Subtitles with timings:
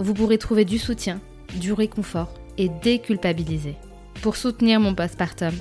[0.00, 1.20] vous pourrez trouver du soutien,
[1.58, 3.76] du réconfort et déculpabiliser.
[4.22, 5.54] Pour soutenir mon postpartum,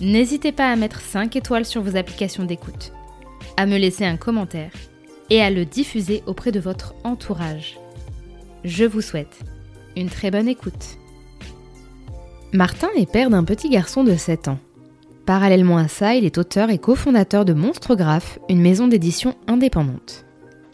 [0.00, 2.92] n'hésitez pas à mettre 5 étoiles sur vos applications d'écoute,
[3.56, 4.72] à me laisser un commentaire
[5.30, 7.78] et à le diffuser auprès de votre entourage.
[8.64, 9.40] Je vous souhaite
[9.96, 10.98] une très bonne écoute.
[12.52, 14.58] Martin est père d'un petit garçon de 7 ans.
[15.26, 20.24] Parallèlement à ça, il est auteur et cofondateur de Monstrographe, une maison d'édition indépendante.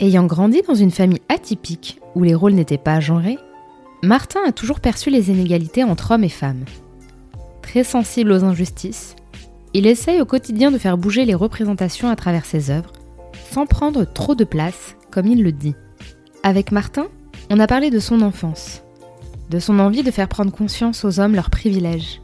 [0.00, 3.38] Ayant grandi dans une famille atypique où les rôles n'étaient pas genrés,
[4.04, 6.64] Martin a toujours perçu les inégalités entre hommes et femmes.
[7.62, 9.16] Très sensible aux injustices,
[9.74, 12.92] il essaye au quotidien de faire bouger les représentations à travers ses œuvres,
[13.50, 15.74] sans prendre trop de place, comme il le dit.
[16.44, 17.08] Avec Martin,
[17.50, 18.84] on a parlé de son enfance,
[19.50, 22.22] de son envie de faire prendre conscience aux hommes leurs privilèges,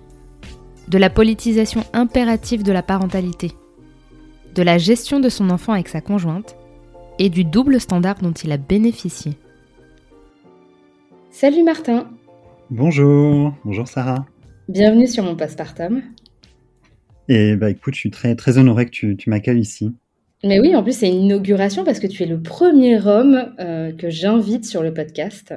[0.86, 3.50] de la politisation impérative de la parentalité,
[4.54, 6.54] de la gestion de son enfant avec sa conjointe
[7.18, 9.32] et du double standard dont il a bénéficié.
[11.30, 12.10] Salut Martin.
[12.70, 14.26] Bonjour, bonjour Sarah.
[14.68, 16.02] Bienvenue sur mon postpartum.
[17.28, 19.94] Et bah écoute, je suis très très honoré que tu, m'accueilles ici.
[20.42, 23.92] Mais oui, en plus c'est une inauguration parce que tu es le premier homme euh,
[23.92, 25.54] que j'invite sur le podcast.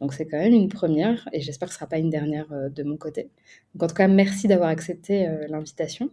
[0.00, 2.50] Donc c'est quand même une première et j'espère que ce ne sera pas une dernière
[2.52, 3.30] euh, de mon côté.
[3.74, 6.10] Donc en tout cas, merci d'avoir accepté euh, l'invitation.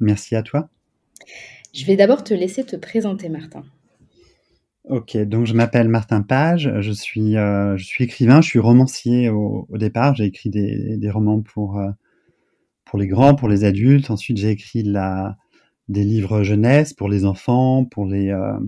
[0.00, 0.68] Merci à toi.
[1.72, 3.64] Je vais d'abord te laisser te présenter Martin.
[4.88, 9.28] Ok, donc je m'appelle Martin Page, je suis, euh, je suis écrivain, je suis romancier
[9.28, 10.16] au, départ.
[10.16, 11.90] J'ai écrit des, des, romans pour, euh,
[12.84, 14.10] pour les grands, pour les adultes.
[14.10, 15.36] Ensuite, j'ai écrit la,
[15.88, 18.58] des livres jeunesse pour les enfants, pour les, euh,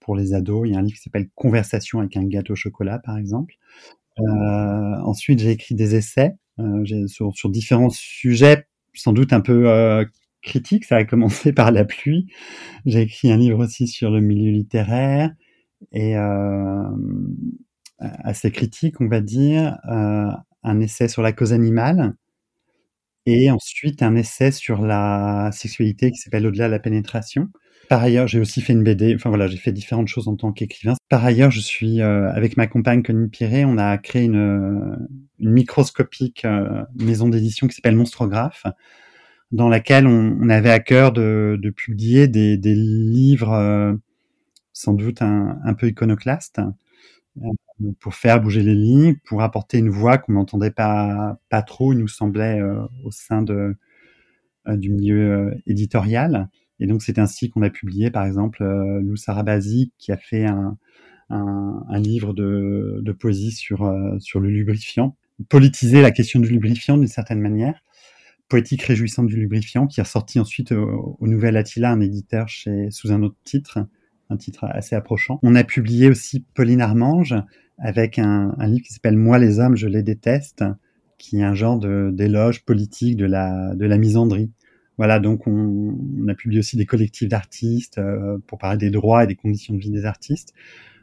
[0.00, 0.66] pour les ados.
[0.66, 3.54] Il y a un livre qui s'appelle Conversation avec un gâteau au chocolat, par exemple.
[4.18, 6.34] ensuite, j'ai écrit des essais
[7.06, 10.04] sur, sur différents sujets, sans doute un peu
[10.42, 10.84] critiques.
[10.84, 12.26] Ça a commencé par la pluie.
[12.86, 15.30] J'ai écrit un livre aussi sur le milieu littéraire
[15.92, 16.88] et euh,
[17.98, 20.30] assez critique, on va dire, euh,
[20.62, 22.14] un essai sur la cause animale
[23.26, 27.48] et ensuite un essai sur la sexualité qui s'appelle Au-delà de la pénétration.
[27.88, 29.14] Par ailleurs, j'ai aussi fait une BD.
[29.14, 30.94] Enfin voilà, j'ai fait différentes choses en tant qu'écrivain.
[31.08, 34.96] Par ailleurs, je suis euh, avec ma compagne Connie Piré, on a créé une,
[35.38, 38.64] microscopique euh, maison d'édition qui s'appelle Monstrographe,
[39.52, 43.92] dans laquelle on, avait à cœur de, publier des, livres euh,
[44.74, 46.60] sans doute un, peu iconoclaste,
[47.38, 51.92] euh, pour faire bouger les lignes, pour apporter une voix qu'on n'entendait pas, pas trop,
[51.92, 53.76] il nous semblait, euh, au sein de,
[54.68, 56.48] euh, du milieu éditorial.
[56.80, 60.76] Et donc, c'est ainsi qu'on a publié, par exemple, Lou Sarabasi, qui a fait un,
[61.30, 65.16] un, livre de, de, poésie sur, sur le lubrifiant,
[65.48, 67.80] politiser la question du lubrifiant d'une certaine manière.
[68.48, 72.90] Poétique réjouissante du lubrifiant, qui est sorti ensuite au, au Nouvel Attila, un éditeur chez,
[72.90, 73.78] sous un autre titre,
[74.30, 75.38] un titre assez approchant.
[75.42, 77.34] On a publié aussi Pauline Armange
[77.78, 80.64] avec un, un livre qui s'appelle Moi les hommes, je les déteste,
[81.18, 84.50] qui est un genre d'éloge politique de la, de la misandrie.
[84.96, 89.24] Voilà, donc on, on a publié aussi des collectifs d'artistes euh, pour parler des droits
[89.24, 90.54] et des conditions de vie des artistes.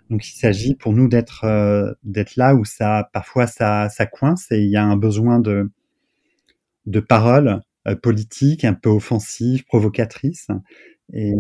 [0.10, 4.48] Donc il s'agit pour nous d'être euh, d'être là où ça parfois ça, ça coince
[4.51, 5.72] et il y a un besoin de
[6.86, 10.48] de paroles euh, politiques un peu offensives, provocatrices.
[11.13, 11.34] Et,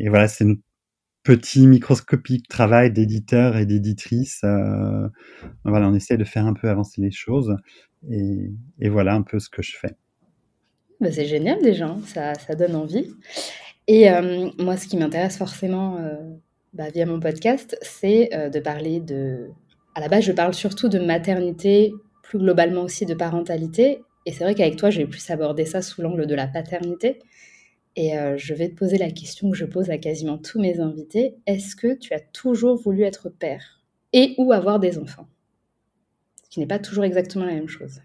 [0.00, 0.62] et voilà, c'est notre
[1.28, 4.40] petit microscopique travail d'éditeur et d'éditrice.
[4.44, 5.08] Euh,
[5.62, 7.54] voilà, on essaie de faire un peu avancer les choses
[8.10, 9.94] et, et voilà un peu ce que je fais.
[11.02, 12.00] Bah c'est génial déjà, hein.
[12.06, 13.12] ça, ça, donne envie.
[13.88, 16.14] Et euh, moi, ce qui m'intéresse forcément euh,
[16.72, 19.50] bah, via mon podcast, c'est euh, de parler de...
[19.94, 21.92] À la base, je parle surtout de maternité,
[22.22, 24.00] plus globalement aussi de parentalité.
[24.24, 27.18] Et c'est vrai qu'avec toi, j'ai plus abordé ça sous l'angle de la paternité.
[27.98, 30.78] Et euh, je vais te poser la question que je pose à quasiment tous mes
[30.78, 31.34] invités.
[31.48, 35.26] Est-ce que tu as toujours voulu être père et ou avoir des enfants?
[36.44, 38.00] Ce qui n'est pas toujours exactement la même chose.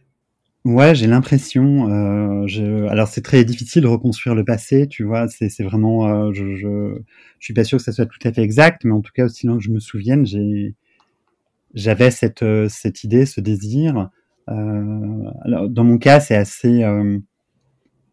[0.65, 1.91] Ouais, j'ai l'impression.
[1.91, 2.87] Euh.
[2.87, 5.27] Alors c'est très difficile de reconstruire le passé, tu vois.
[5.27, 6.07] C'est, vraiment.
[6.07, 6.97] Euh, je, je,
[7.39, 9.45] suis pas sûr que ça soit tout à fait exact, mais en tout cas aussi
[9.45, 10.25] loin que je me souvienne,
[11.75, 14.09] j'avais cette idée, ce désir.
[14.47, 16.83] Alors dans mon cas, c'est assez.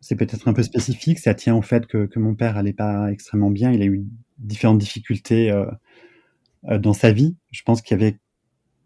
[0.01, 1.19] Euh, c'est peut-être un peu spécifique.
[1.19, 3.73] Ça tient au fait que, que mon père allait pas extrêmement bien.
[3.73, 4.05] Il a eu
[4.39, 5.67] différentes difficultés euh,
[6.79, 7.37] dans sa vie.
[7.51, 8.19] Je pense qu'il y avait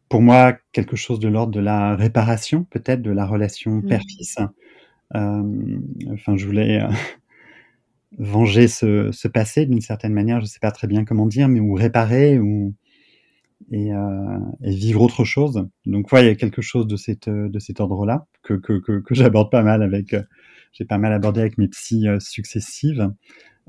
[0.08, 3.86] pour moi quelque chose de l'ordre de la réparation, peut-être, de la relation mmh.
[3.86, 4.38] père-fils.
[5.14, 5.78] Euh,
[6.12, 6.88] enfin, je voulais euh,
[8.18, 11.48] venger ce, ce passé d'une certaine manière, je ne sais pas très bien comment dire,
[11.48, 12.74] mais ou réparer ou
[13.70, 15.66] et, euh, et vivre autre chose.
[15.86, 19.00] Donc, ouais, il y a quelque chose de cette de cet ordre-là que que que,
[19.00, 20.14] que j'aborde pas mal avec,
[20.74, 23.10] j'ai pas mal abordé avec mes psys successives.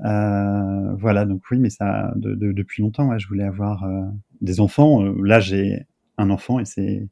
[0.04, 4.02] Euh, voilà, donc oui, mais ça, de, de, depuis longtemps, ouais, je voulais avoir euh,
[4.40, 5.02] des enfants.
[5.22, 5.86] là, j'ai
[6.18, 7.08] un enfant et c'est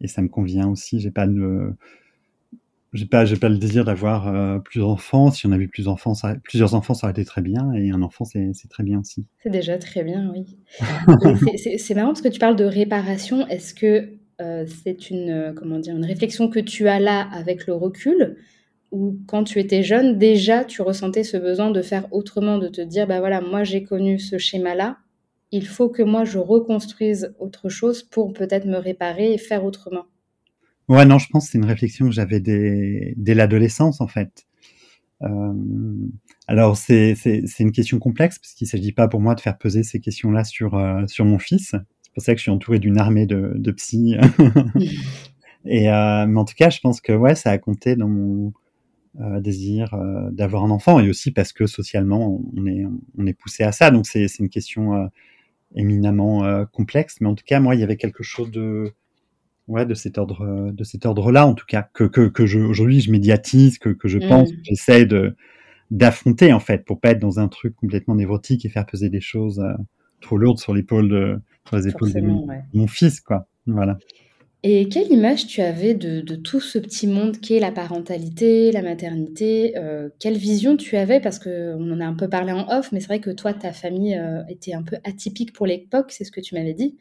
[0.00, 1.00] et ça me convient aussi.
[1.00, 1.74] J'ai pas de
[2.92, 5.30] j'ai pas j'ai pas le désir d'avoir euh, plus d'enfants.
[5.30, 6.12] Si on avait plus d'enfants,
[6.44, 7.72] plusieurs enfants, ça aurait été très bien.
[7.74, 9.26] Et un enfant, c'est très bien aussi.
[9.42, 10.56] C'est déjà très bien, oui.
[11.78, 13.46] c'est marrant parce que tu parles de réparation.
[13.48, 17.74] Est-ce que euh, c'est une comment dire une réflexion que tu as là avec le
[17.74, 18.36] recul?
[18.90, 22.80] Ou quand tu étais jeune déjà tu ressentais ce besoin de faire autrement, de te
[22.80, 24.98] dire bah voilà moi j'ai connu ce schéma là
[25.50, 30.04] il faut que moi je reconstruise autre chose pour peut-être me réparer et faire autrement.
[30.88, 34.46] Ouais, non, je pense que c'est une réflexion que j'avais dès, dès l'adolescence en fait.
[35.22, 35.52] Euh,
[36.46, 37.16] alors c'est
[37.58, 40.44] une question complexe parce qu'il ne s'agit pas pour moi de faire peser ces questions-là
[40.44, 41.74] sur, euh, sur mon fils.
[42.02, 44.16] C'est pour ça que je suis entouré d'une armée de, de psy.
[45.66, 48.52] et euh, mais en tout cas, je pense que ouais, ça a compté dans mon
[49.20, 52.84] euh, désir euh, d'avoir un enfant et aussi parce que socialement on est
[53.16, 53.90] on est poussé à ça.
[53.90, 55.10] Donc c'est une question
[55.74, 58.92] éminemment euh, complexe, mais en tout cas, moi, il y avait quelque chose de,
[59.66, 63.00] ouais, de cet ordre, de cet ordre-là, en tout cas, que que que je aujourd'hui
[63.00, 64.28] je médiatise, que que je mmh.
[64.28, 65.36] pense, j'essaie de
[65.90, 69.20] d'affronter en fait, pour pas être dans un truc complètement névrotique et faire peser des
[69.20, 69.62] choses
[70.20, 72.20] trop lourdes sur l'épaule de, sur les épaules de
[72.74, 73.46] mon fils, quoi.
[73.66, 73.98] Voilà.
[74.64, 79.74] Et quelle image tu avais de, tout ce petit monde qu'est la parentalité, la maternité
[79.76, 81.20] euh, Quelle vision tu avais?
[81.20, 83.72] Parce qu'on en a un peu parlé en off, mais c'est vrai que toi, ta
[83.72, 86.96] famille euh, était un peu atypique pour l'époque, c'est ce que tu m'avais dit.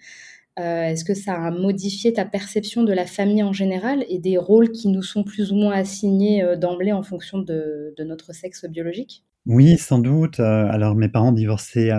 [0.59, 4.37] Euh, Est-ce que ça a modifié ta perception de la famille en général et des
[4.37, 9.23] rôles qui nous sont plus ou moins assignés d'emblée en fonction de, notre sexe biologique?
[9.47, 10.39] Oui, sans doute.
[10.39, 11.91] Alors mes parents divorçaient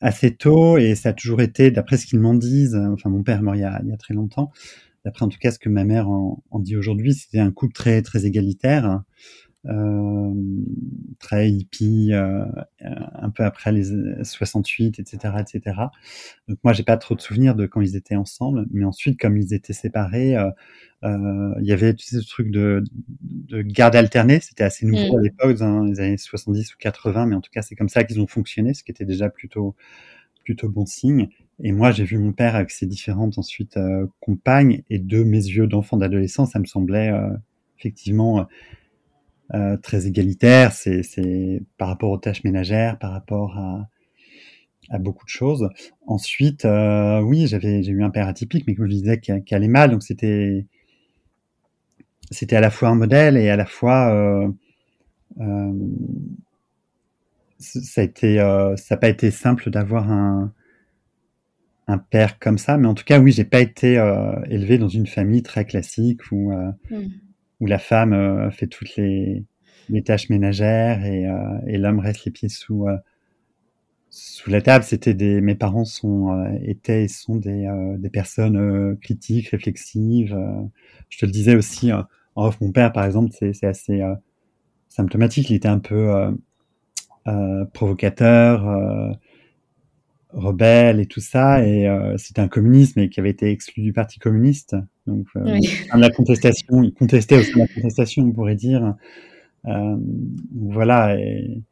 [0.00, 3.38] assez tôt et ça a toujours été, d'après ce qu'ils m'en disent, enfin mon père
[3.38, 4.50] est mort il y a très longtemps,
[5.04, 7.72] d'après en tout cas ce que ma mère en, en dit aujourd'hui, c'était un couple
[7.72, 9.02] très très égalitaire,
[9.66, 10.32] euh,
[11.18, 12.46] très hippie, euh,
[12.80, 13.84] un peu après les
[14.24, 15.76] 68, etc., etc.
[16.48, 19.36] Donc moi j'ai pas trop de souvenirs de quand ils étaient ensemble, mais ensuite comme
[19.36, 20.34] ils étaient séparés,
[21.04, 22.82] euh, il y avait sais, ce truc de,
[23.20, 25.18] de garde alternée, c'était assez nouveau mmh.
[25.18, 28.04] à l'époque, dans les années 70 ou 80, mais en tout cas c'est comme ça
[28.04, 29.76] qu'ils ont fonctionné, ce qui était déjà plutôt
[30.50, 31.28] plutôt bon signe.
[31.62, 35.38] Et moi, j'ai vu mon père avec ses différentes ensuite euh, compagnes et de mes
[35.38, 37.28] yeux d'enfant d'adolescent, ça me semblait euh,
[37.78, 38.48] effectivement
[39.54, 40.72] euh, très égalitaire.
[40.72, 43.88] C'est par rapport aux tâches ménagères, par rapport à,
[44.98, 45.68] beaucoup de choses.
[46.08, 46.66] Ensuite,
[47.22, 49.92] oui, j'avais j'ai eu un père atypique, mais comme je disais, qui, qui allait mal,
[49.92, 50.66] donc c'était
[52.32, 54.50] c'était à la fois un modèle et à la fois
[57.60, 58.36] ça a été
[58.76, 60.52] ça n'a pas été simple d'avoir un
[61.90, 64.88] un père comme ça, mais en tout cas, oui, j'ai pas été euh, élevé dans
[64.88, 67.08] une famille très classique où, euh, mm.
[67.60, 69.44] où la femme euh, fait toutes les,
[69.88, 72.96] les, tâches ménagères et, euh, et l'homme reste les pieds sous, euh,
[74.08, 74.84] sous la table.
[74.84, 80.36] C'était des, mes parents sont, étaient et sont des, des personnes critiques, réflexives.
[81.08, 84.02] je te le disais aussi en off, mon père, par exemple, c'est assez
[84.88, 85.50] symptomatique.
[85.50, 86.34] Il était un peu
[87.72, 89.18] provocateur
[90.32, 93.92] rebelle et tout ça, et euh, c'était un communiste mais qui avait été exclu du
[93.92, 94.76] parti communiste.
[95.06, 95.58] Donc, euh,
[95.94, 98.94] la contestation, il contestait aussi la contestation, on pourrait dire.
[99.66, 99.96] Euh,
[100.54, 101.18] voilà.
[101.18, 101.62] Et,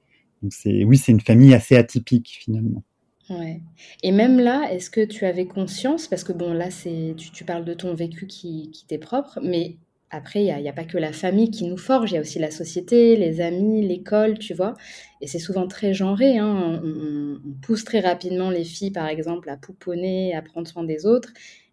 [0.42, 2.82] donc c'est, oui, c'est une famille assez atypique finalement.
[3.30, 3.60] Ouais.
[4.02, 7.44] Et même là, est-ce que tu avais conscience, parce que bon, là, c'est, tu, tu
[7.44, 9.76] parles de ton vécu qui, qui t'est propre, mais
[10.10, 12.20] après, il n'y a, a, pas que la famille qui nous forge, il y a
[12.20, 14.74] aussi la société, les amis, l'école, tu vois.
[15.20, 16.38] Et c'est souvent très genré.
[16.38, 16.80] Hein.
[16.82, 21.30] On, pousse très rapidement les filles, par exemple, à pouponner, à prendre soin des autres.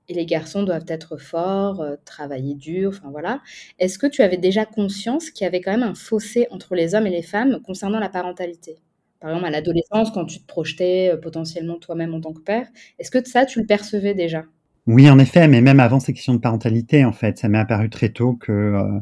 [0.08, 3.42] Et les garçons doivent être forts, euh, travailler dur, enfin voilà.
[3.80, 6.94] Est-ce que tu avais déjà conscience qu'il y avait quand même un fossé entre les
[6.94, 8.78] hommes et les femmes concernant la parentalité?
[9.20, 12.68] Par exemple, à l'adolescence, quand tu te projetais euh, potentiellement toi-même en tant que père,
[13.00, 14.44] est-ce que ça, tu le percevais déjà?
[14.88, 17.90] Oui, en effet, mais même avant ces questions de parentalité, en fait, ça m'est apparu
[17.90, 19.00] très tôt que euh,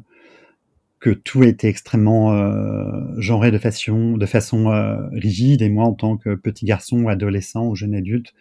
[1.00, 5.62] que tout était extrêmement euh, genré de façon de façon euh, rigide.
[5.62, 8.34] Et moi, en tant que petit garçon, adolescent ou jeune adulte,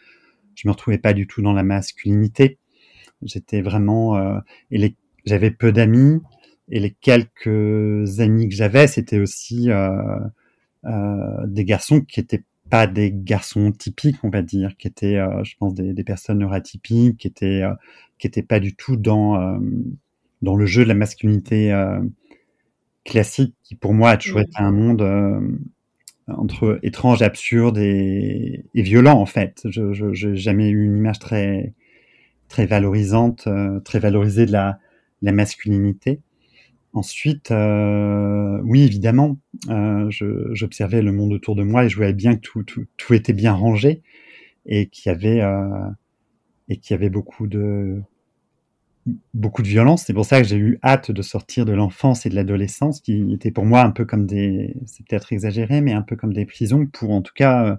[0.57, 2.59] je me retrouvais pas du tout dans la masculinité.
[3.23, 4.39] J'étais vraiment euh,
[4.71, 4.97] et
[5.27, 6.21] j'avais peu d'amis
[6.71, 9.91] et les quelques amis que j'avais, c'était aussi euh,
[10.87, 15.45] euh, des garçons qui étaient pas des garçons typiques, on va dire, qui étaient, euh,
[15.45, 17.75] je pense, des, des, personnes neurotypiques, qui étaient, euh,
[18.19, 19.59] qui étaient pas du tout dans euh,
[20.41, 21.71] dans le jeu de la masculinité
[23.05, 25.03] classique, qui pour moi a toujours été un monde
[26.27, 29.61] entre étrange, absurde et, et, violent en fait.
[29.69, 31.75] Je, j'ai jamais eu une image très
[32.49, 33.47] très valorisante,
[33.85, 34.79] très valorisée de la,
[35.21, 36.21] la masculinité.
[36.95, 39.39] Ensuite, euh, oui, évidemment,
[39.71, 40.11] euh,
[40.53, 43.33] j'observais le monde autour de moi et je voyais bien que tout, tout, tout était
[43.33, 44.03] bien rangé
[44.67, 45.89] et qu'il y avait euh,
[46.69, 48.03] et qu'il y avait beaucoup de
[49.35, 50.05] beaucoup de violence.
[50.07, 53.33] C'est pour ça que j'ai eu hâte de sortir de l'enfance et de l'adolescence, qui
[53.33, 56.47] était pour moi un peu comme des, c'est peut-être exagéré, mais un peu comme des
[56.47, 57.77] prisons pour en tout cas euh,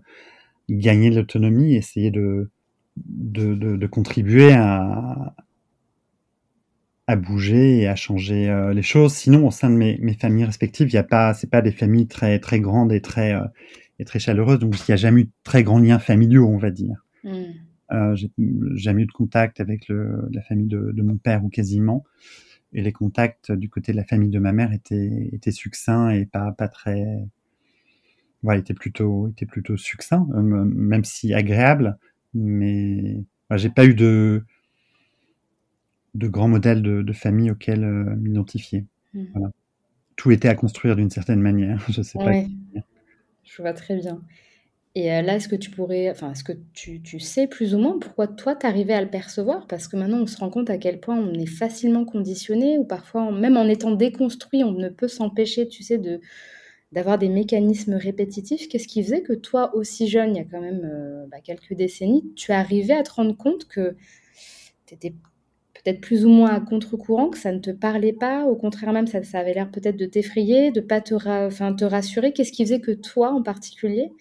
[0.69, 2.49] gagner de l'autonomie, essayer de
[2.97, 5.35] de, de, de contribuer à,
[7.07, 9.13] à bouger et à changer euh, les choses.
[9.13, 11.71] Sinon, au sein de mes, mes familles respectives, il y a pas, c'est pas des
[11.71, 13.45] familles très très grandes et très euh,
[13.99, 16.57] et très chaleureuses, donc il n'y a jamais eu de très grands liens familiaux, on
[16.57, 17.05] va dire.
[17.23, 17.43] Mm.
[17.91, 18.31] Euh, j'ai
[18.75, 22.03] jamais eu de contact avec le, la famille de, de, mon père ou quasiment,
[22.73, 26.25] et les contacts du côté de la famille de ma mère étaient étaient succincts et
[26.25, 27.05] pas pas très,
[28.41, 31.97] voilà, étaient plutôt étaient plutôt succincts, même si agréables,
[32.33, 34.43] mais voilà, j'ai pas eu de
[36.13, 38.85] de grands modèles de, de famille auxquels euh, m'identifier.
[39.13, 39.23] Mmh.
[39.33, 39.51] Voilà.
[40.15, 41.83] Tout était à construire d'une certaine manière.
[41.89, 42.47] Je sais ouais.
[42.73, 42.81] pas.
[43.43, 44.21] Je vois très bien.
[44.95, 47.79] Et euh, là, est-ce que tu pourrais, enfin, est-ce que tu, tu, sais plus ou
[47.79, 49.65] moins pourquoi toi, tu arrivais à le percevoir?
[49.65, 52.85] Parce que maintenant, on se rend compte à quel point on est facilement conditionné, ou
[52.85, 56.21] parfois, même en étant déconstruit, on ne peut s'empêcher, tu sais, de
[56.91, 58.67] d'avoir des mécanismes répétitifs.
[58.67, 61.73] Qu'est-ce qui faisait que toi, aussi jeune, il y a quand même euh, bah, quelques
[61.73, 63.95] décennies, tu arrivais à te rendre compte que
[64.85, 65.15] tu étais
[65.83, 69.07] peut-être plus ou moins à contre-courant, que ça ne te parlait pas, au contraire même,
[69.07, 71.13] ça, avait l'air peut-être de t'effrayer, de pas te,
[71.83, 72.31] rassurer.
[72.31, 74.11] Qu'est-ce qui faisait que toi, en particulier,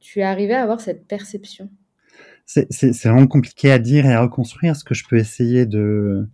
[0.00, 1.68] tu es arrivé à avoir cette perception?
[2.44, 4.76] C'est vraiment compliqué à dire et à reconstruire.
[4.76, 6.28] Ce que je peux essayer de,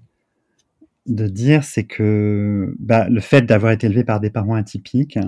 [1.07, 5.19] dire, c'est que bah, le fait d'avoir été élevé par des parents atypiques,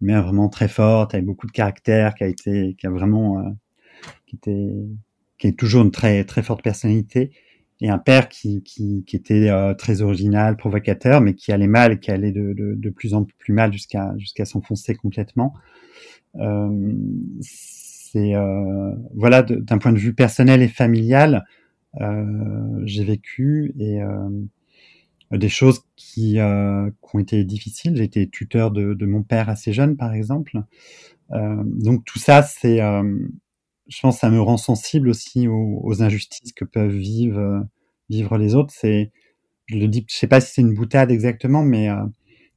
[0.00, 3.50] mais vraiment très forte, avec beaucoup de caractère, qui a été, vraiment, euh,
[4.26, 4.38] qui
[5.38, 7.30] qui est toujours une très très forte personnalité,
[7.80, 12.00] et un père qui, qui, qui était euh, très original, provocateur, mais qui allait mal
[12.00, 15.54] qui allait de, de, de plus en plus mal jusqu'à jusqu'à s'enfoncer complètement.
[16.36, 16.92] Euh,
[17.40, 21.44] c'est euh, voilà, d'un point de vue personnel et familial,
[22.00, 24.28] euh, j'ai vécu et euh,
[25.32, 27.96] des choses qui, euh, qui, ont été difficiles.
[27.96, 30.62] J'ai été tuteur de, de, mon père assez jeune, par exemple.
[31.30, 32.80] donc tout ça, c'est
[33.88, 37.60] je pense que ça me rend sensible aussi aux, aux injustices que peuvent vivre euh,
[38.10, 38.72] vivre les autres.
[38.76, 39.10] C'est,
[39.66, 41.96] je le dis, je sais pas si c'est une boutade exactement, mais euh,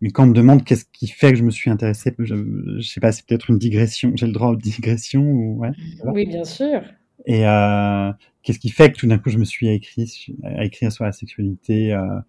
[0.02, 2.36] mais quand on me demande qu'est-ce qui fait que je me suis intéressé, je,
[2.80, 4.12] je sais pas, c'est peut-être une digression.
[4.16, 5.72] J'ai le droit aux digressions ou ouais.
[6.06, 6.82] Oui, bien sûr.
[7.28, 8.12] Et euh,
[8.42, 10.08] qu'est-ce qui fait que tout d'un coup je me suis à écrire,
[10.44, 12.20] à écrire sur la sexualité euh,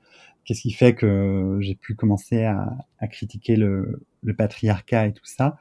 [0.44, 5.24] Qu'est-ce qui fait que j'ai pu commencer à, à critiquer le, le, patriarcat et tout
[5.24, 5.56] ça?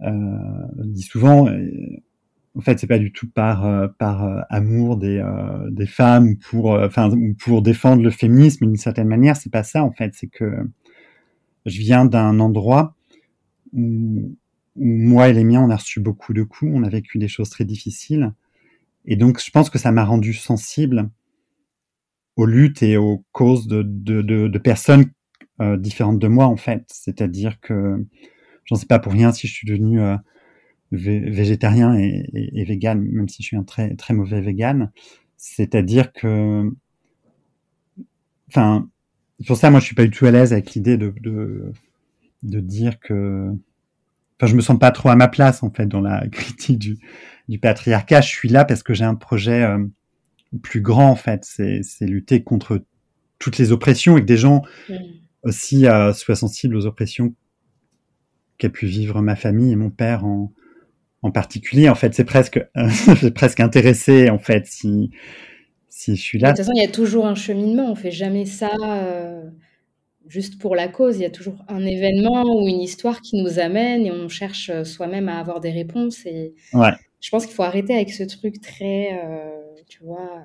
[0.00, 0.10] Euh,
[0.78, 1.48] Je dis souvent,
[2.54, 6.36] en fait, c'est pas du tout par euh, par euh, amour des euh, des femmes
[6.36, 9.36] pour enfin pour défendre le féminisme d'une certaine manière.
[9.36, 10.14] C'est pas ça en fait.
[10.14, 10.54] C'est que
[11.64, 12.94] je viens d'un endroit
[13.72, 14.36] où,
[14.76, 17.28] où, moi et les miens on a reçu beaucoup de coups, on a vécu des
[17.28, 18.32] choses très difficiles,
[19.06, 21.08] et donc je pense que ça m'a rendu sensible
[22.36, 25.10] aux luttes et aux causes de de, de, de personnes
[25.78, 26.84] différentes de moi en fait.
[26.88, 28.04] C'est-à-dire que
[28.64, 30.00] j'en sais pas pour rien si je suis devenu
[30.92, 34.90] végétarien et, et, et, vegan, même si je suis un très très mauvais vegan.
[35.36, 36.70] C'est-à-dire que,
[38.48, 38.88] enfin,
[39.46, 41.72] pour ça, moi, je suis pas du tout à l'aise avec l'idée de, de
[42.42, 43.50] de dire que,
[44.36, 46.98] enfin, je me sens pas trop à ma place en fait dans la critique du
[47.48, 48.20] du patriarcat.
[48.20, 49.84] Je suis là parce que j'ai un projet euh,
[50.62, 51.44] plus grand en fait.
[51.44, 52.84] C'est c'est lutter contre
[53.38, 54.94] toutes les oppressions et que des gens mmh.
[55.44, 57.34] aussi euh, soient sensibles aux oppressions
[58.58, 60.52] qu'a pu vivre ma famille et mon père en
[61.22, 61.88] en particulier.
[61.88, 62.60] En fait, c'est presque,
[63.34, 65.10] presque intéressé, en fait, si,
[65.88, 66.52] si je suis là.
[66.52, 67.90] De toute façon, il y a toujours un cheminement.
[67.90, 69.42] On fait jamais ça euh,
[70.26, 71.16] juste pour la cause.
[71.18, 74.70] Il y a toujours un événement ou une histoire qui nous amène et on cherche
[74.70, 76.26] euh, soi-même à avoir des réponses.
[76.26, 76.90] Et ouais.
[77.20, 79.50] je pense qu'il faut arrêter avec ce truc très, euh,
[79.88, 80.42] tu vois,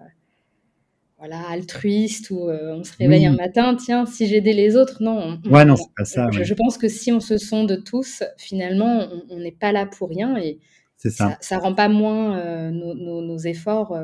[1.18, 5.40] voilà, altruiste ou on se réveille un matin, tiens, si j'aidais les autres, non.
[5.50, 6.30] ouais, non, c'est pas ça.
[6.32, 10.38] Je, pense que si on se sonde tous, finalement, on n'est pas là pour rien
[10.38, 10.60] et
[10.98, 11.38] ça.
[11.42, 11.58] ça.
[11.58, 13.98] rend pas moins nos, efforts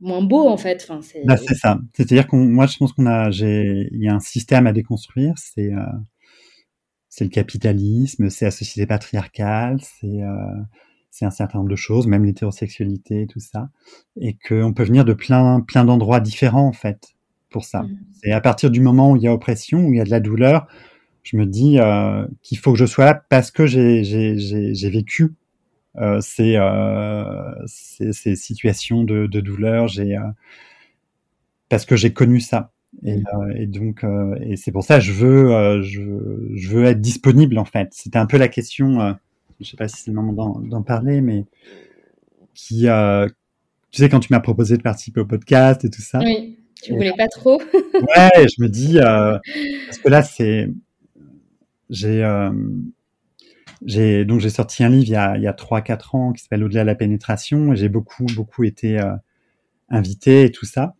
[0.00, 0.80] moins beaux en fait.
[0.82, 1.78] Enfin, c'est bah, ça.
[1.94, 5.34] C'est-à-dire qu'on, moi, je pense qu'on a, il y a un système à déconstruire.
[5.36, 5.70] C'est
[7.18, 10.20] c'est le capitalisme, c'est la société patriarcale, c'est
[11.18, 13.70] c'est un certain nombre de choses, même l'hétérosexualité, tout ça,
[14.20, 17.14] et qu'on peut venir de plein, plein d'endroits différents en fait
[17.50, 17.82] pour ça.
[17.82, 17.98] Mmh.
[18.24, 20.10] Et à partir du moment où il y a oppression, où il y a de
[20.10, 20.68] la douleur,
[21.24, 25.34] je me dis euh, qu'il faut que je sois là parce que j'ai vécu
[25.96, 30.20] euh, ces, euh, ces, ces, situations de, de douleur, j'ai euh,
[31.68, 32.70] parce que j'ai connu ça.
[33.04, 34.04] Et, euh, et donc,
[34.40, 36.00] et c'est pour ça que je veux, je,
[36.54, 37.88] je, veux être disponible en fait.
[37.92, 39.16] C'était un peu la question
[39.60, 41.44] je sais pas si c'est le moment d'en parler, mais
[42.54, 43.26] qui, euh,
[43.90, 46.18] tu sais, quand tu m'as proposé de participer au podcast et tout ça.
[46.18, 47.60] Oui, tu voulais pas trop.
[47.72, 49.38] ouais, je me dis, euh,
[49.86, 50.68] parce que là, c'est,
[51.90, 52.50] j'ai, euh,
[53.84, 56.42] j'ai, donc j'ai sorti un livre il y a, il y a 3-4 ans qui
[56.42, 59.14] s'appelle Au-delà de la pénétration et j'ai beaucoup, beaucoup été euh,
[59.88, 60.94] invité et tout ça.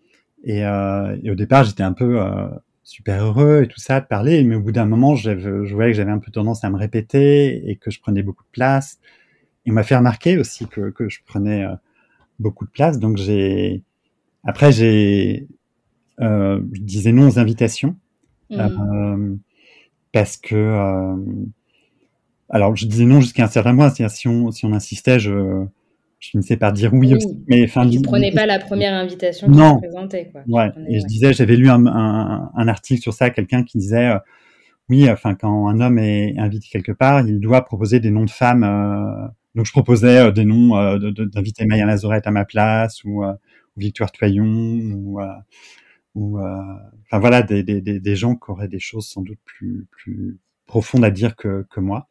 [0.45, 2.21] Et, euh, et au départ, j'étais un peu
[2.88, 5.30] super heureux et tout ça de parler, mais au bout d'un moment, je,
[5.75, 8.50] voyais que j'avais un peu tendance à me répéter et que je prenais beaucoup de
[8.50, 8.99] place.
[9.66, 11.75] Il m'a fait remarquer aussi que, que je prenais euh,
[12.38, 13.83] beaucoup de place, donc j'ai
[14.42, 15.47] après j'ai
[16.21, 17.95] euh, je disais non aux invitations
[18.49, 18.59] mmh.
[18.59, 19.37] euh,
[20.12, 21.16] parce que euh,
[22.49, 25.66] alors je disais non jusqu'à un certain point, c'est-à-dire si on si on insistait, je
[26.19, 27.39] je finissais par dire oui, aussi.
[27.47, 29.79] Mais enfin, tu prenais pas la première invitation que non.
[29.79, 30.43] présentais, quoi.
[30.49, 30.71] Ouais.
[30.89, 34.19] et je disais, j'avais lu un, un, un, article sur ça, quelqu'un qui disait, euh,
[34.89, 38.31] oui, enfin, quand un homme est invité quelque part, il doit proposer des noms de
[38.31, 38.65] femmes.
[38.65, 43.37] Euh, donc, je proposais euh, des noms d'inviter Maya Lazorette à ma place ou, ou
[43.77, 45.21] Victoire Toyon ou,
[46.17, 50.39] ou enfin voilà, des, des, des, gens qui auraient des choses sans doute plus plus
[50.66, 52.09] profondes à dire que, que moi.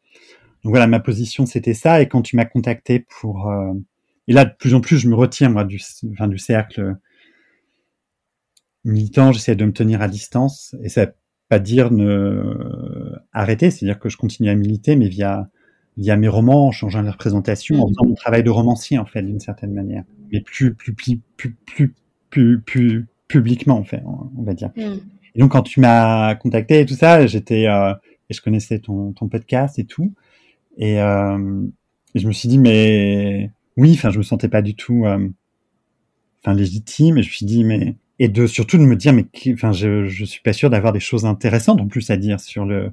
[0.62, 2.00] Donc voilà, ma position c'était ça.
[2.00, 3.50] Et quand tu m'as contacté pour
[4.28, 5.80] et là, de plus en plus, je me retiens, moi, du,
[6.12, 6.96] enfin, du cercle
[8.84, 11.14] militant, j'essaie de me tenir à distance, et ça veut
[11.48, 15.48] pas dire ne arrêter, c'est-à-dire que je continue à militer, mais via,
[15.96, 19.22] via mes romans, en changeant les représentations, en faisant mon travail de romancier, en fait,
[19.22, 20.04] d'une certaine manière.
[20.30, 21.94] Mais plus, plus, plus, plus, plus,
[22.28, 24.02] plus, plus publiquement, en fait,
[24.36, 24.70] on va dire.
[24.76, 24.98] Mm.
[25.34, 27.94] Et donc, quand tu m'as contacté et tout ça, j'étais, euh,
[28.28, 30.12] et je connaissais ton, ton podcast et tout,
[30.76, 31.62] et, euh,
[32.14, 35.28] et je me suis dit, mais oui, enfin, je me sentais pas du tout, euh,
[36.42, 37.16] enfin, légitime.
[37.16, 40.06] Et je me suis dit, mais et de surtout de me dire, mais enfin, je,
[40.06, 42.90] je suis pas sûr d'avoir des choses intéressantes en plus à dire sur le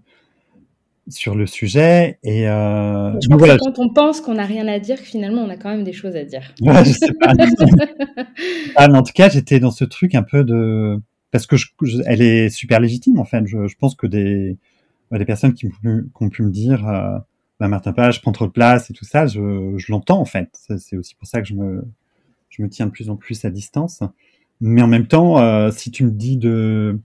[1.10, 2.20] sur le sujet.
[2.24, 5.58] Et euh, je pense quand on pense qu'on n'a rien à dire, finalement, on a
[5.58, 6.54] quand même des choses à dire.
[6.62, 7.34] Ouais, je sais pas.
[8.76, 11.00] ah, mais en tout cas, j'étais dans ce truc un peu de
[11.32, 11.66] parce que je,
[12.06, 13.44] elle est super légitime en fait.
[13.48, 14.56] Je, je pense que des
[15.12, 16.88] des personnes qui, qui ont pu me dire.
[16.88, 17.18] Euh,
[17.60, 20.50] bah, Martin Page prend trop de place et tout ça, je, je l'entends en fait.
[20.78, 21.84] C'est aussi pour ça que je me,
[22.50, 24.02] je me tiens de plus en plus à distance.
[24.62, 27.00] Mais en même temps, euh, si tu me dis de,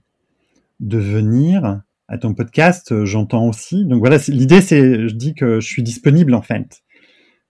[0.79, 3.85] de venir à ton podcast, euh, j'entends aussi.
[3.85, 6.81] Donc voilà, l'idée c'est, je dis que je suis disponible en fait,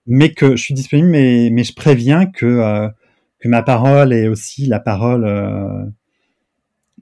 [0.08, 2.90] mais que je suis disponible, mais, mais je préviens que euh,
[3.40, 5.24] que ma parole est aussi la parole.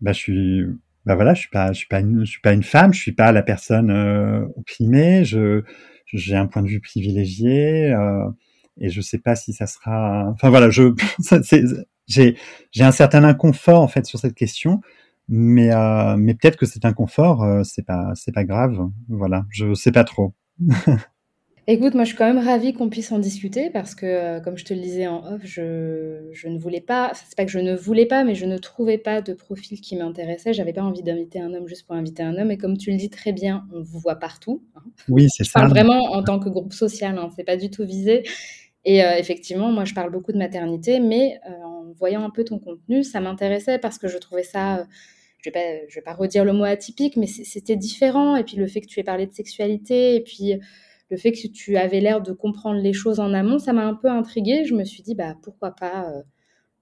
[0.02, 0.66] Bah, je suis
[1.06, 3.00] bah voilà, je suis pas, je suis pas une, je suis pas une femme, je
[3.00, 5.64] suis pas la personne euh, opprimée, je,
[6.14, 8.26] j'ai un point de vue privilégié euh,
[8.80, 10.30] et je sais pas si ça sera.
[10.34, 10.94] Enfin voilà, je,
[12.08, 12.38] j'ai,
[12.72, 14.82] j'ai un certain inconfort en fait sur cette question,
[15.28, 18.90] mais euh, mais peut-être que cet inconfort, euh, c'est pas, c'est pas grave.
[19.10, 20.34] Voilà, je sais pas trop.
[21.72, 24.58] Écoute, moi je suis quand même ravie qu'on puisse en discuter parce que, euh, comme
[24.58, 27.60] je te le disais en off, je, je ne voulais pas, c'est pas que je
[27.60, 30.52] ne voulais pas, mais je ne trouvais pas de profil qui m'intéressait.
[30.52, 32.50] J'avais pas envie d'inviter un homme juste pour inviter un homme.
[32.50, 34.64] Et comme tu le dis très bien, on vous voit partout.
[34.76, 34.82] Hein.
[35.10, 35.60] Oui, c'est ça.
[35.60, 38.24] Je parle vraiment en tant que groupe social, hein, c'est pas du tout visé.
[38.84, 42.44] Et euh, effectivement, moi je parle beaucoup de maternité, mais euh, en voyant un peu
[42.44, 44.88] ton contenu, ça m'intéressait parce que je trouvais ça.
[45.38, 48.38] je vais, je vais pas redire le mot atypique, mais c'était différent.
[48.38, 50.60] Et puis le fait que tu aies parlé de sexualité, et puis
[51.10, 53.96] le fait que tu avais l'air de comprendre les choses en amont, ça m'a un
[53.96, 54.66] peu intriguée.
[54.66, 56.22] Je me suis dit, bah, pourquoi pas, euh,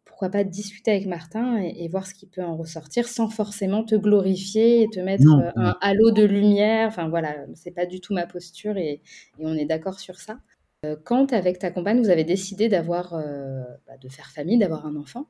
[0.03, 3.95] pourquoi pas discuter avec Martin et, voir ce qui peut en ressortir sans forcément te
[3.95, 6.89] glorifier et te mettre euh, un halo de lumière.
[6.89, 9.01] Enfin voilà, c'est pas du tout ma posture et,
[9.39, 10.39] on est d'accord sur ça.
[10.85, 14.97] Euh, quand avec ta compagne, vous avez décidé d'avoir, bah, de faire famille, d'avoir un
[14.97, 15.27] enfant,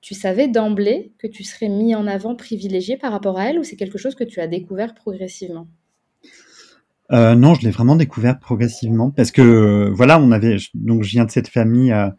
[0.00, 3.62] tu savais d'emblée que tu serais mis en avant privilégié par rapport à elle ou
[3.62, 5.68] c'est quelque chose que tu as découvert progressivement?
[7.12, 11.24] Euh, non, je l'ai vraiment découvert progressivement parce que voilà, on avait donc je viens
[11.24, 12.10] de cette famille euh,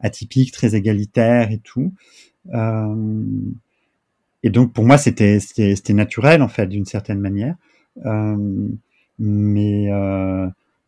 [0.00, 1.92] atypique, très égalitaire et tout.
[4.42, 7.56] et donc pour moi, c'était c'était naturel en fait d'une certaine manière.
[9.18, 9.88] mais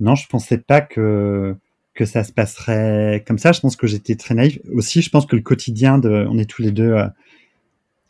[0.01, 1.57] non, je pensais pas que
[1.97, 3.51] que ça se passerait comme ça.
[3.51, 4.61] Je pense que j'étais très naïf.
[4.73, 7.09] Aussi, je pense que le quotidien de, on est tous les deux euh,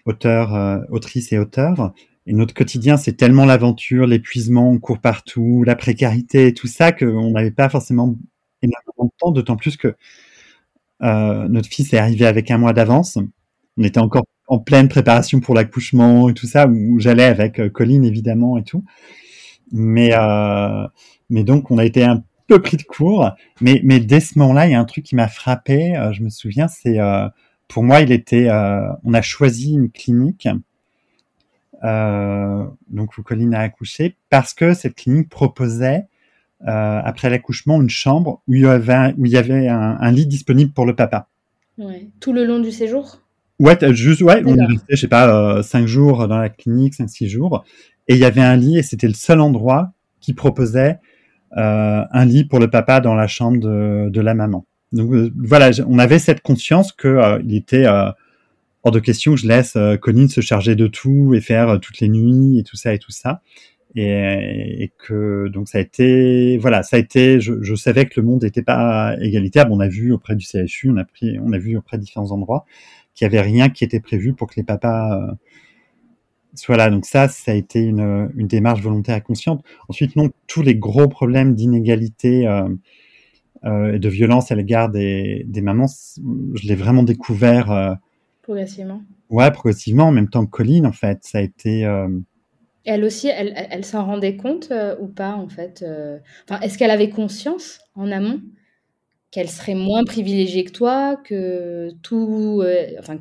[0.05, 1.95] auteurs, euh, autrices et auteurs,
[2.27, 7.31] et notre quotidien, c'est tellement l'aventure, l'épuisement, on court partout, la précarité, tout ça, qu'on
[7.31, 8.17] n'avait pas forcément
[8.62, 9.95] énormément de temps, d'autant plus que
[11.03, 13.19] euh, notre fils est arrivé avec un mois d'avance.
[13.77, 18.05] On était encore en pleine préparation pour l'accouchement et tout ça, où j'allais avec Colline
[18.05, 18.85] évidemment et tout.
[19.73, 20.12] Mais
[21.29, 23.31] mais donc on a été un peu pris de court.
[23.61, 25.97] Mais, mais dès ce moment-là, il y a un truc qui m'a frappé.
[25.97, 27.29] Euh, je me souviens, c'est euh,
[27.69, 28.49] pour moi, il était.
[28.49, 30.49] Euh, on a choisi une clinique.
[32.90, 36.07] Donc où Colline a accouché parce que cette clinique proposait
[36.64, 40.27] après l'accouchement une chambre où il y avait un, où il y avait un, lit
[40.27, 41.29] disponible pour le papa.
[41.79, 42.09] Ouais.
[42.20, 43.20] Tout le long du séjour?
[43.59, 47.09] Ouais, juste ouais, on est resté, je sais pas, cinq jours dans la clinique, cinq
[47.09, 47.64] six jours,
[48.09, 50.99] et il y avait un lit et c'était le seul endroit qui proposait
[51.57, 54.66] euh, un lit pour le papa dans la chambre de, de la maman.
[54.92, 57.87] Donc euh, voilà, on avait cette conscience que euh, il était
[58.87, 62.09] hors de question que je laisse Colline se charger de tout et faire toutes les
[62.09, 63.42] nuits et tout ça et tout ça.
[63.94, 68.27] Et, et, que donc ça a été voilà ça a été je, savais que le
[68.27, 71.59] monde n'était pas égalitaire on a vu auprès du CHU on a pris on a
[71.59, 72.66] vu auprès de différents endroits
[73.14, 75.18] qu'il y avait rien qui était prévu pour que les papas
[76.66, 79.64] voilà, donc ça, ça a été une, démarche volontaire et consciente.
[79.88, 82.68] Ensuite, non, tous les gros problèmes d'inégalité euh,
[83.64, 85.87] euh, et de violence à l'égard des, mamans,
[86.55, 87.99] je l'ai vraiment découvert.
[88.49, 89.03] Euh, progressivement.
[89.31, 91.19] Ouais, progressivement, en même temps que Colline, en fait.
[91.23, 91.85] Ça a été.
[91.85, 92.09] Euh,
[92.85, 95.85] elle aussi, elle, elle s'en rendait compte ou pas, en fait
[96.49, 98.41] enfin, Est-ce qu'elle avait conscience en amont
[99.33, 102.63] qu'elle serait moins privilégiée que toi, que tout,
[103.01, 103.19] enfin,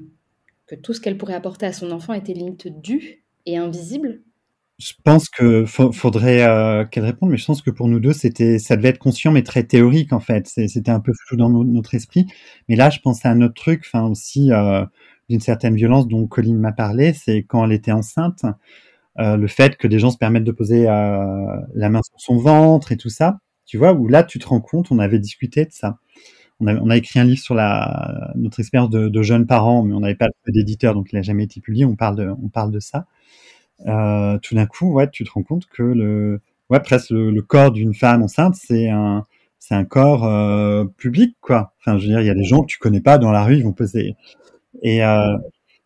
[0.67, 4.21] que tout ce qu'elle pourrait apporter à son enfant était limite dû et invisible?
[4.77, 8.59] Je pense que faudrait euh, qu'elle réponde, mais je pense que pour nous deux, c'était,
[8.59, 10.47] ça devait être conscient, mais très théorique en fait.
[10.47, 12.25] C'était un peu flou dans notre esprit.
[12.67, 14.83] Mais là, je pense à un autre truc, enfin aussi euh,
[15.29, 18.45] d'une certaine violence dont Colline m'a parlé, c'est quand elle était enceinte,
[19.19, 22.91] euh, le fait que des gens se permettent de poser la main sur son ventre
[22.91, 23.39] et tout ça.
[23.65, 25.97] Tu vois, où là, tu te rends compte, on avait discuté de ça
[26.59, 30.27] on a, écrit un livre sur notre expérience de, jeunes parents, mais on n'avait pas
[30.47, 31.85] d'éditeur, donc il n'a jamais été publié.
[31.85, 33.05] On parle de, ça.
[33.87, 36.41] Euh, tout d'un coup, tu te rends compte que le,
[36.83, 39.25] presque le, corps d'une femme enceinte, c'est un,
[39.89, 41.73] corps euh, public, quoi.
[41.79, 43.43] Enfin, je veux dire, il y a des gens que tu connais pas dans la
[43.43, 44.15] rue, ils vont poser.
[44.81, 45.37] Et euh,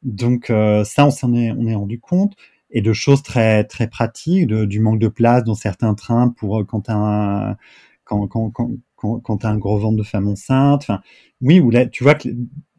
[0.04, 2.36] donc euh, ça, on s'en est, on est rendu compte
[2.72, 6.90] et de choses très très pratiques, du manque de place dans certains trains pour quand
[6.90, 7.58] un
[8.06, 10.82] quand, quand, quand, quand, quand as un gros ventre de femme enceinte.
[10.84, 11.02] Enfin,
[11.42, 12.30] oui, ou là, tu vois que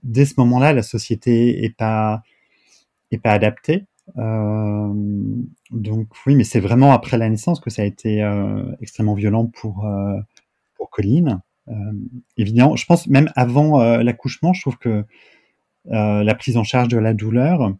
[0.02, 2.22] dès ce moment-là, la société est pas
[3.10, 3.86] est pas adaptée.
[4.18, 4.92] Euh,
[5.70, 9.46] donc oui, mais c'est vraiment après la naissance que ça a été euh, extrêmement violent
[9.46, 10.18] pour euh,
[10.76, 11.40] pour Colline.
[11.68, 11.74] Euh,
[12.36, 15.02] évidemment, je pense même avant euh, l'accouchement, je trouve que euh,
[15.86, 17.74] la prise en charge de la douleur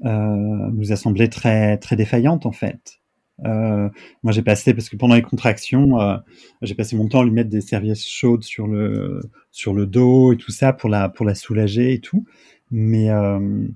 [0.00, 3.00] nous a semblé très très défaillante en fait.
[3.44, 3.88] Euh,
[4.22, 6.16] moi, j'ai passé parce que pendant les contractions, euh,
[6.62, 10.32] j'ai passé mon temps à lui mettre des serviettes chaudes sur le sur le dos
[10.32, 12.24] et tout ça pour la pour la soulager et tout.
[12.70, 13.66] Mais euh,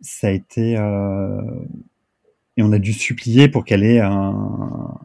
[0.00, 1.40] ça a été euh,
[2.56, 4.98] et on a dû supplier pour qu'elle ait un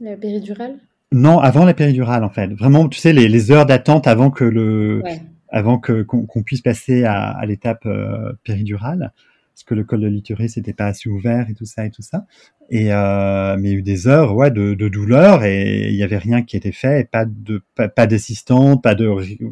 [0.00, 0.78] la péridurale?
[1.12, 2.48] Non, avant la péridurale en fait.
[2.52, 5.22] Vraiment, tu sais, les, les heures d'attente avant que le ouais.
[5.48, 9.12] avant que qu'on puisse passer à, à l'étape euh, péridurale
[9.58, 12.02] parce que le col de l'utérus n'était pas assez ouvert et tout ça et tout
[12.02, 12.26] ça.
[12.70, 15.96] Et euh, mais il y a eu des heures ouais de, de douleur et il
[15.96, 18.22] y avait rien qui était fait, et pas de pas, pas de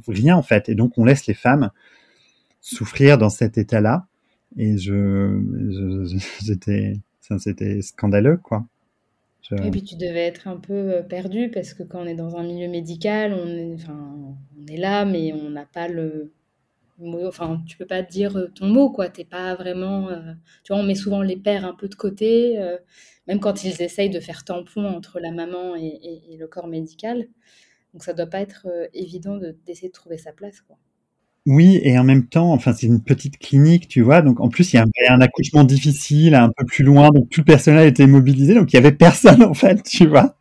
[0.09, 0.69] rien en fait.
[0.69, 1.71] Et donc on laisse les femmes
[2.61, 4.07] souffrir dans cet état-là.
[4.57, 5.41] Et je,
[6.45, 7.01] j'étais,
[7.39, 8.65] c'était scandaleux quoi.
[9.53, 12.37] Et puis tu devais être un peu euh, perdu parce que quand on est dans
[12.37, 13.47] un milieu médical, on
[14.67, 16.33] est, là, mais on n'a pas le
[17.27, 19.09] enfin tu peux pas dire euh, ton mot quoi.
[19.09, 20.33] T'es pas vraiment euh,
[20.65, 22.59] tu vois on met souvent les pères un peu de côté
[23.29, 27.29] même quand ils essayent de faire tampon entre la maman et, le corps médical.
[27.93, 30.77] Donc ça doit pas être évident d'essayer de, de, trouver sa place quoi
[31.47, 34.73] oui et en même temps enfin c'est une petite clinique tu vois donc en plus
[34.73, 37.89] il y a un, un, accouchement difficile un peu plus loin donc tout le personnel
[37.89, 40.37] était mobilisé donc il y avait personne en fait tu vois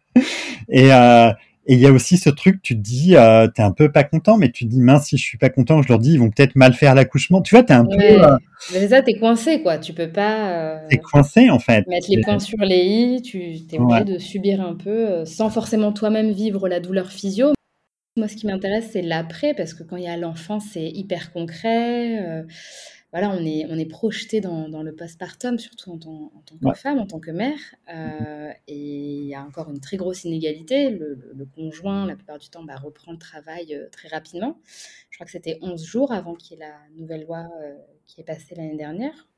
[0.70, 1.32] et euh,
[1.68, 4.04] et il y a aussi ce truc, tu te dis, euh, t'es un peu pas
[4.04, 6.20] content, mais tu te dis, mince, si je suis pas content, je leur dis, ils
[6.20, 7.42] vont peut-être mal faire l'accouchement.
[7.42, 7.98] Tu vois, t'es un ouais.
[7.98, 8.24] peu.
[8.24, 8.38] Euh...
[8.74, 9.80] Mais ça, t'es coincé, quoi.
[9.80, 10.50] Tu peux pas.
[10.52, 11.88] Euh, t'es coincé, en fait.
[11.88, 14.06] Mettre les points sur les i, tu t'es obligé ouais.
[14.06, 17.54] de subir un peu, euh, sans forcément toi-même vivre la douleur physio,
[18.16, 21.34] Moi, ce qui m'intéresse, c'est l'après, parce que quand il y a l'enfant, c'est hyper
[21.34, 22.46] concret
[23.16, 26.58] voilà, on est, on est projeté dans, dans le postpartum, surtout en, tant, en tant
[26.58, 27.58] que femme, en tant que mère.
[27.88, 30.90] Euh, et il y a encore une très grosse inégalité.
[30.90, 34.60] Le, conjoint, la plupart du temps, bah, reprend le travail euh, très rapidement.
[35.12, 38.20] Je crois que c'était 11 jours avant qu'il y ait la nouvelle loi euh, qui
[38.20, 39.30] est passée l'année dernière.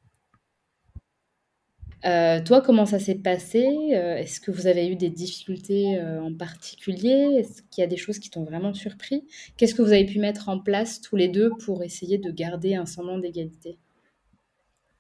[2.06, 3.66] Euh, toi, comment ça s'est passé?
[3.94, 7.38] Euh, Est-ce que vous avez eu des difficultés euh, en particulier?
[7.40, 9.24] Est-ce qu'il y a des choses qui t'ont vraiment surpris?
[9.58, 12.76] Qu'est-ce que vous avez pu mettre en place tous les deux pour essayer de garder
[12.76, 13.78] un semblant d'égalité?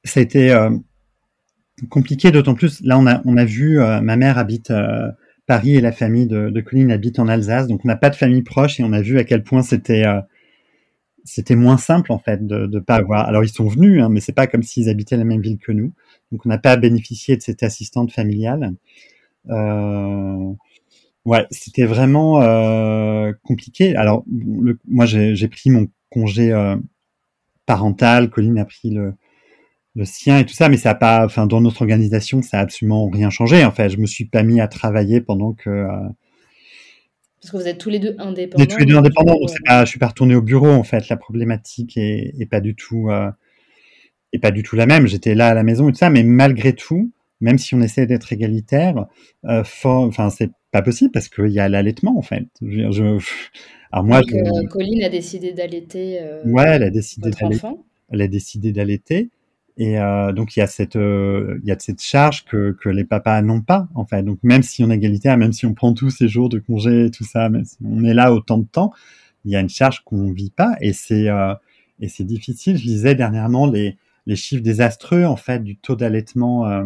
[0.03, 0.55] Ça a été
[1.89, 4.71] compliqué, d'autant plus, là on a, on a vu, ma mère habite
[5.45, 8.15] Paris et la famille de, de Colline habite en Alsace, donc on n'a pas de
[8.15, 10.05] famille proche et on a vu à quel point c'était
[11.25, 13.27] c'était moins simple en fait de ne pas avoir.
[13.27, 15.73] Alors ils sont venus, hein, mais c'est pas comme s'ils habitaient la même ville que
[15.73, 15.91] nous.
[16.31, 18.73] Donc on n'a pas bénéficié de cette assistante familiale.
[19.49, 20.53] Euh,
[21.25, 23.95] ouais, c'était vraiment euh, compliqué.
[23.95, 24.25] Alors
[24.87, 26.75] moi j'ai pris mon congé euh,
[27.65, 29.13] parental, Colline a pris le,
[29.95, 32.61] le sien et tout ça, mais ça a pas, enfin dans notre organisation ça a
[32.61, 33.63] absolument rien changé.
[33.63, 35.87] En fait, je me suis pas mis à travailler pendant que
[37.41, 38.65] parce que vous êtes tous les deux indépendants.
[38.65, 41.07] tous les deux indépendants, donc pas, je suis pas retourné au bureau en fait.
[41.07, 43.29] La problématique est, est pas du tout, euh,
[44.33, 45.07] est pas du tout la même.
[45.07, 48.05] J'étais là à la maison et tout ça, mais malgré tout, même si on essaie
[48.05, 49.05] d'être égalitaire,
[49.45, 52.45] euh, enfin c'est pas possible parce qu'il y a l'allaitement en fait.
[52.61, 53.17] Je, je...
[53.91, 56.19] Alors moi, donc, euh, Colline a décidé d'allaiter.
[56.21, 57.67] Euh, ouais, elle a décidé d'allaiter.
[58.09, 59.29] Elle a décidé d'allaiter.
[59.77, 62.89] Et euh, donc il y a cette euh, il y a cette charge que, que
[62.89, 64.23] les papas n'ont pas en fait.
[64.23, 67.05] Donc même si on est égalitaire, même si on prend tous ces jours de congé
[67.05, 68.91] et tout ça, même si on est là autant de temps,
[69.45, 71.53] il y a une charge qu'on vit pas et c'est euh,
[71.99, 72.77] et c'est difficile.
[72.77, 76.83] Je lisais dernièrement les les chiffres désastreux en fait du taux d'allaitement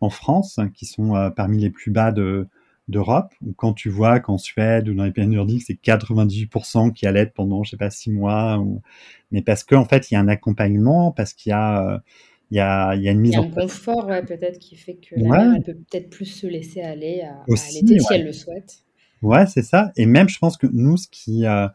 [0.00, 2.46] en France qui sont parmi les plus bas de
[2.88, 3.32] d'Europe.
[3.56, 7.64] Quand tu vois qu'en Suède ou dans les pays nordiques, c'est 98% qui allaitent pendant,
[7.64, 8.82] je sais pas, six mois, ou...
[9.30, 12.02] mais parce qu'en en fait, il y a un accompagnement, parce qu'il y a,
[12.50, 14.58] il y a, il y a une mise il y a un confort, ouais, peut-être,
[14.58, 18.06] qui fait que la mère, elle peut peut-être plus se laisser aller à, allaiter si
[18.10, 18.84] elle le souhaite.
[19.22, 19.90] Ouais, c'est ça.
[19.96, 21.66] Et même, je pense que nous, ce qui, euh,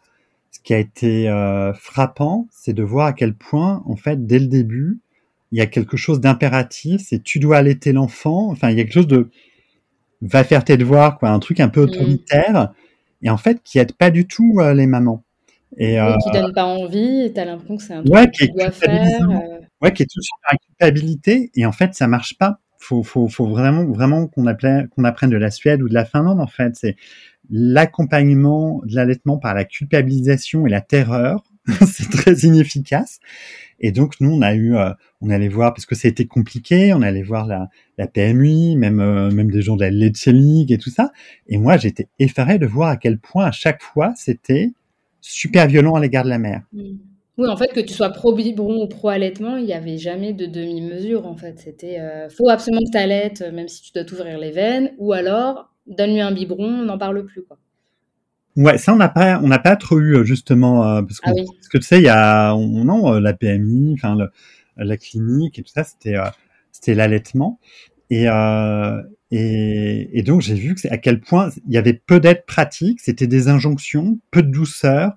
[0.59, 4.39] ce qui a été euh, frappant, c'est de voir à quel point, en fait, dès
[4.39, 4.99] le début,
[5.53, 8.49] il y a quelque chose d'impératif, c'est tu dois allaiter l'enfant.
[8.51, 9.29] Enfin, il y a quelque chose de
[10.21, 11.83] va faire tes devoirs, quoi, un truc un peu mm.
[11.85, 12.73] autoritaire,
[13.21, 15.23] et en fait qui aide pas du tout euh, les mamans.
[15.77, 18.51] Et, euh, qui donne pas envie, et t'as l'impression que c'est un truc ouais, qui,
[18.51, 19.29] doit faire.
[19.29, 19.59] Euh.
[19.81, 22.59] Ouais, qui est tout suite la culpabilité, et en fait ça marche pas.
[22.81, 26.05] Faut, faut, faut vraiment, vraiment qu'on apprenne, qu'on apprenne de la Suède ou de la
[26.05, 26.75] Finlande, en fait.
[26.75, 26.95] C'est
[27.49, 31.43] l'accompagnement de l'allaitement par la culpabilisation et la terreur.
[31.85, 33.19] c'est très inefficace.
[33.79, 36.25] Et donc nous, on a eu, euh, on allait voir parce que ça a été
[36.25, 40.27] compliqué, on allait voir la, la PMI, même euh, même des gens de la Lecce
[40.27, 41.11] League et tout ça.
[41.47, 44.71] Et moi, j'étais effaré de voir à quel point à chaque fois c'était
[45.21, 46.63] super violent à l'égard de la mère.
[47.39, 51.25] Oui, en fait, que tu sois pro-biberon ou pro-allaitement, il n'y avait jamais de demi-mesure,
[51.25, 51.57] en fait.
[51.59, 55.13] C'était, euh, faut absolument que tu allaites, même si tu dois t'ouvrir les veines, ou
[55.13, 57.57] alors, donne-lui un biberon, on n'en parle plus, quoi.
[58.55, 61.33] Ouais, ça on n'a pas, on n'a pas trop eu justement euh, parce, que, ah
[61.55, 64.17] parce que tu sais, il y a, on, non, euh, la PMI, enfin
[64.75, 66.25] la clinique et tout ça, c'était, euh,
[66.71, 67.59] c'était l'allaitement
[68.09, 68.25] et,
[69.31, 72.99] et, et donc j'ai vu que à quel point il y avait peu d'aides pratiques,
[72.99, 75.13] c'était des injonctions, peu de douceur,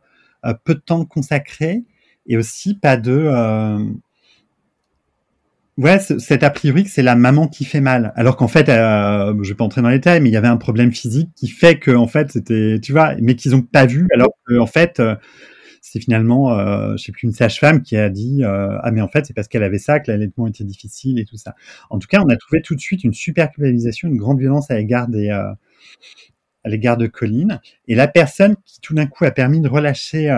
[0.64, 1.84] peu de temps consacré
[2.26, 3.28] et aussi pas de
[5.78, 9.34] Ouais, c'est a priori que c'est la maman qui fait mal, alors qu'en fait, euh,
[9.42, 11.48] je vais pas entrer dans les détails, mais il y avait un problème physique qui
[11.48, 15.00] fait que en fait c'était, tu vois, mais qu'ils ont pas vu, alors qu'en fait
[15.00, 15.16] euh,
[15.82, 19.08] c'est finalement, euh, je sais plus une sage-femme qui a dit euh, ah mais en
[19.08, 21.54] fait c'est parce qu'elle avait ça que l'allaitement était difficile et tout ça.
[21.90, 24.70] En tout cas, on a trouvé tout de suite une super culpabilisation, une grande violence
[24.70, 25.52] à l'égard des euh,
[26.64, 30.30] à l'égard de Colline et la personne qui tout d'un coup a permis de relâcher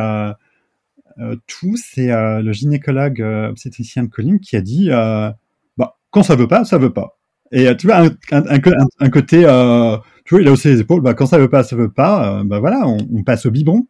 [1.46, 6.36] tout, c'est euh, le gynécologue euh, obstétricien de Colline qui a dit bah, quand ça
[6.36, 7.18] veut pas, ça veut pas.
[7.52, 9.38] Et tu vois, un, côté,
[10.24, 12.42] tu vois, il a haussé les épaules, bah, quand ça veut pas, ça veut pas,
[12.44, 13.86] bah voilà, on, passe au biberon.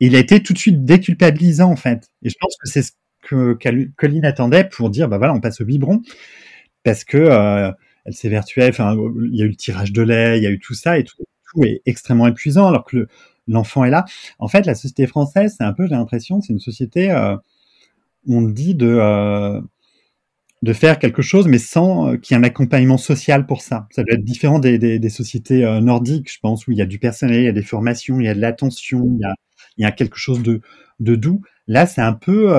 [0.00, 2.10] Il a été tout de suite déculpabilisant, en fait.
[2.22, 3.56] Et je pense que c'est ce que
[3.96, 6.02] Colline attendait pour dire, bah voilà, on passe au biberon.
[6.84, 7.72] Parce que euh,
[8.04, 10.74] elle s'évertuait, il y a eu le tirage de lait, il y a eu tout
[10.74, 11.16] ça, et tout,
[11.50, 13.08] tout est extrêmement épuisant, alors que le,
[13.48, 14.04] l'enfant est là.
[14.38, 17.36] En fait, la société française, c'est un peu, j'ai l'impression, c'est une société euh,
[18.26, 19.60] où on dit de euh,
[20.62, 23.86] de faire quelque chose, mais sans euh, qu'il y ait un accompagnement social pour ça.
[23.90, 26.86] Ça doit être différent des, des, des sociétés nordiques, je pense, où il y a
[26.86, 29.34] du personnel, il y a des formations, il y a de l'attention, il y a,
[29.76, 30.60] il y a quelque chose de,
[30.98, 31.42] de doux.
[31.68, 32.50] Là, c'est un peu...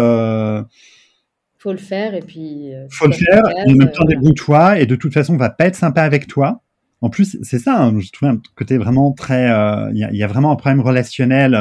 [1.58, 2.72] Faut le faire et puis...
[2.92, 5.66] faut le faire, et en même temps débrouille-toi, et de toute façon, on va pas
[5.66, 6.62] être sympa avec toi.
[7.02, 9.46] En plus, c'est ça, hein, je trouve un côté vraiment très...
[9.94, 11.56] Il y, a, vraiment un problème relationnel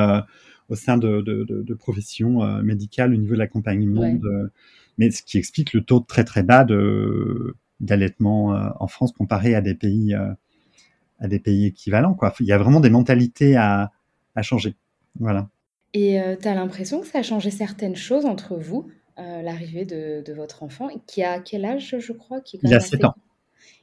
[0.69, 4.19] au sein de, de, de, professions médicales au niveau de l'accompagnement.
[4.99, 9.61] mais ce qui explique le taux très très bas de d'allaitement en France comparé à
[9.61, 10.17] des pays
[11.19, 12.15] à des pays équivalents.
[12.15, 12.33] Quoi.
[12.41, 13.93] Il y a vraiment des mentalités à,
[14.35, 14.75] à changer.
[15.19, 15.49] Voilà.
[15.95, 18.87] Et euh, tu as l'impression que ça a changé certaines choses entre vous,
[19.19, 23.05] euh, l'arrivée de, votre enfant, qui a quel âge, je crois qui Il a 7
[23.07, 23.15] ans.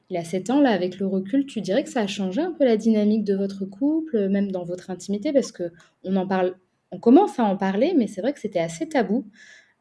[0.10, 2.52] Il a 7 ans, là, avec le recul, tu dirais que ça a changé un
[2.52, 5.72] peu la dynamique de votre couple, même dans votre intimité, parce que
[6.04, 6.56] on en parle,
[6.92, 9.26] on commence à en parler, mais c'est vrai que c'était assez tabou.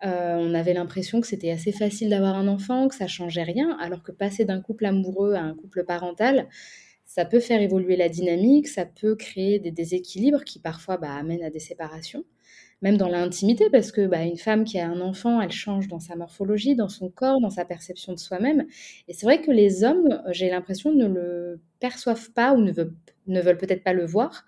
[0.04, 3.76] Euh, on avait l'impression que c'était assez facile d'avoir un enfant, que ça changeait rien,
[3.80, 6.48] alors que passer d'un couple amoureux à un couple parental,
[7.04, 11.44] ça peut faire évoluer la dynamique, ça peut créer des déséquilibres qui parfois bah, amènent
[11.44, 12.24] à des séparations,
[12.82, 16.00] même dans l'intimité, parce que bah, une femme qui a un enfant, elle change dans
[16.00, 18.66] sa morphologie, dans son corps, dans sa perception de soi-même.
[19.08, 23.56] Et c'est vrai que les hommes, j'ai l'impression, ne le perçoivent pas ou ne veulent,
[23.56, 24.44] peut-être pas le voir.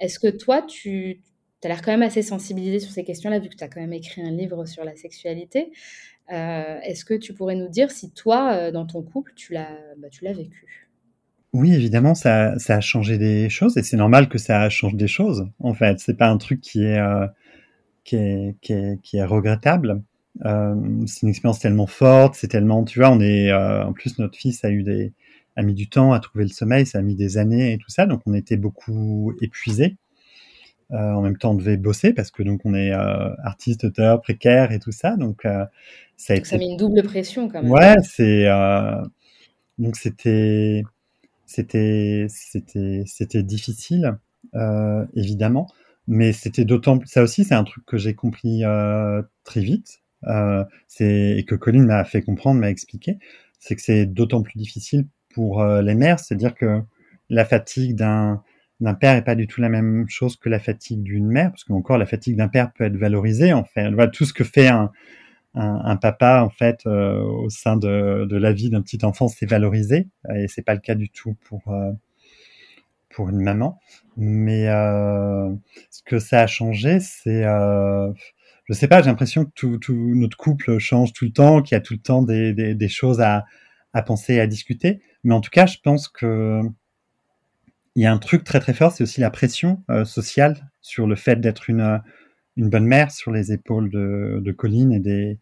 [0.00, 1.20] Est-ce que toi, tu
[1.62, 3.92] as l'air quand même assez sensibilisé sur ces questions-là, vu que tu as quand même
[3.92, 5.72] écrit un livre sur la sexualité.
[6.32, 9.78] Euh, est-ce que tu pourrais nous dire si toi, euh, dans ton couple, tu l'as
[9.98, 10.90] bah, vécu?
[11.52, 15.06] Oui, évidemment, ça, ça a changé des choses et c'est normal que ça change des
[15.06, 15.46] choses.
[15.60, 17.26] En fait, c'est pas un truc qui est euh,
[18.04, 20.02] qui est, qui est qui est regrettable.
[20.44, 20.74] Euh,
[21.06, 24.36] c'est une expérience tellement forte, c'est tellement, tu vois, on est euh, en plus notre
[24.36, 25.12] fils a eu des
[25.56, 27.88] a mis du temps à trouver le sommeil, ça a mis des années et tout
[27.88, 29.96] ça, donc on était beaucoup épuisés.
[30.90, 34.72] Euh, en même temps, on devait bosser parce que donc on est artiste, auteur, précaire
[34.72, 35.42] et tout ça, donc
[36.16, 36.44] ça a été...
[36.44, 37.70] ça met une double pression quand même.
[37.70, 38.46] Ouais, c'est
[39.78, 40.82] donc c'était
[41.46, 44.18] c'était c'était c'était difficile
[45.14, 45.68] évidemment,
[46.06, 50.02] mais c'était d'autant ça aussi c'est un truc que j'ai compris euh, très vite.
[50.26, 53.18] Euh, c'est et que Colin m'a fait comprendre, m'a expliqué,
[53.60, 56.80] c'est que c'est d'autant plus difficile pour euh, les mères, c'est-à-dire que
[57.30, 58.42] la fatigue d'un
[58.80, 61.64] d'un père est pas du tout la même chose que la fatigue d'une mère, parce
[61.64, 63.90] qu'encore la fatigue d'un père peut être valorisée en fait.
[63.90, 64.90] Voilà, tout ce que fait un,
[65.54, 69.46] un, papa en fait euh, au sein de, de la vie d'un petit enfant c'est
[69.46, 71.92] valorisé et c'est pas le cas du tout pour euh,
[73.14, 73.78] pour une maman
[74.16, 75.50] mais euh,
[75.90, 80.78] ce que ça a changé c'est je sais pas j'ai l'impression que tout, notre couple
[80.78, 83.44] change tout le temps qu'il y a tout le temps des, des, choses à,
[83.92, 86.60] à penser à discuter mais en tout cas je pense que
[87.96, 91.16] il y a un truc très très fort c'est aussi la pression sociale sur le
[91.16, 92.00] fait d'être une
[92.56, 95.38] une bonne mère sur les épaules de, de Colline et des,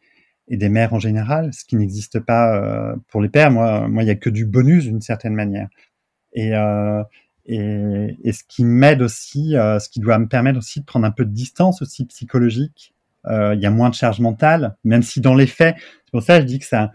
[0.49, 3.51] et des mères en général, ce qui n'existe pas euh, pour les pères.
[3.51, 5.69] Moi, moi, il y a que du bonus d'une certaine manière.
[6.33, 7.03] Et, euh,
[7.47, 11.07] et, et, ce qui m'aide aussi, euh, ce qui doit me permettre aussi de prendre
[11.07, 12.95] un peu de distance aussi psychologique.
[13.27, 16.23] Euh, il y a moins de charge mentale, même si dans les faits, c'est pour
[16.23, 16.93] ça que je dis que ça,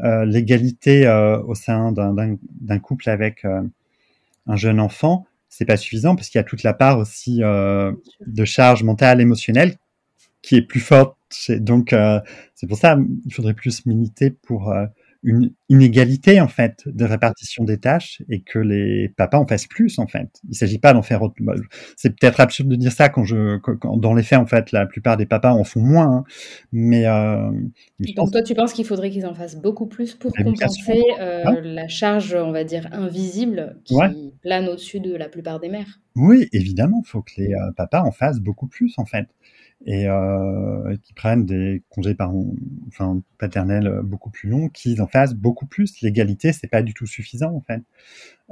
[0.00, 1.08] euh, l'égalité
[1.46, 6.44] au sein d'un couple avec un jeune enfant, c'est pas suffisant parce qu'il y a
[6.44, 7.92] toute la part aussi euh,
[8.26, 9.76] de charge mentale, émotionnelle
[10.42, 11.16] qui est plus forte.
[11.50, 12.20] Donc euh,
[12.54, 14.86] c'est pour ça il faudrait plus militer pour euh,
[15.24, 19.98] une inégalité en fait de répartition des tâches et que les papas en fassent plus
[19.98, 20.28] en fait.
[20.48, 21.34] Il s'agit pas d'en faire autre.
[21.40, 21.54] Bah,
[21.96, 24.86] c'est peut-être absurde de dire ça quand je quand, dans les faits en fait la
[24.86, 26.18] plupart des papas en font moins.
[26.18, 26.24] Hein.
[26.70, 27.50] Mais, euh,
[28.16, 31.88] donc toi tu penses qu'il faudrait qu'ils en fassent beaucoup plus pour compenser euh, la
[31.88, 33.96] charge on va dire invisible qui
[34.42, 36.00] plane au-dessus de la plupart des mères?
[36.14, 39.26] Oui évidemment il faut que les euh, papas en fassent beaucoup plus en fait
[39.86, 42.32] et euh, qui prennent des congés par,
[42.88, 46.00] enfin, paternels beaucoup plus longs, qu'ils en fassent beaucoup plus.
[46.02, 47.82] L'égalité, c'est pas du tout suffisant en fait.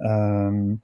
[0.04, 0.74] Euh,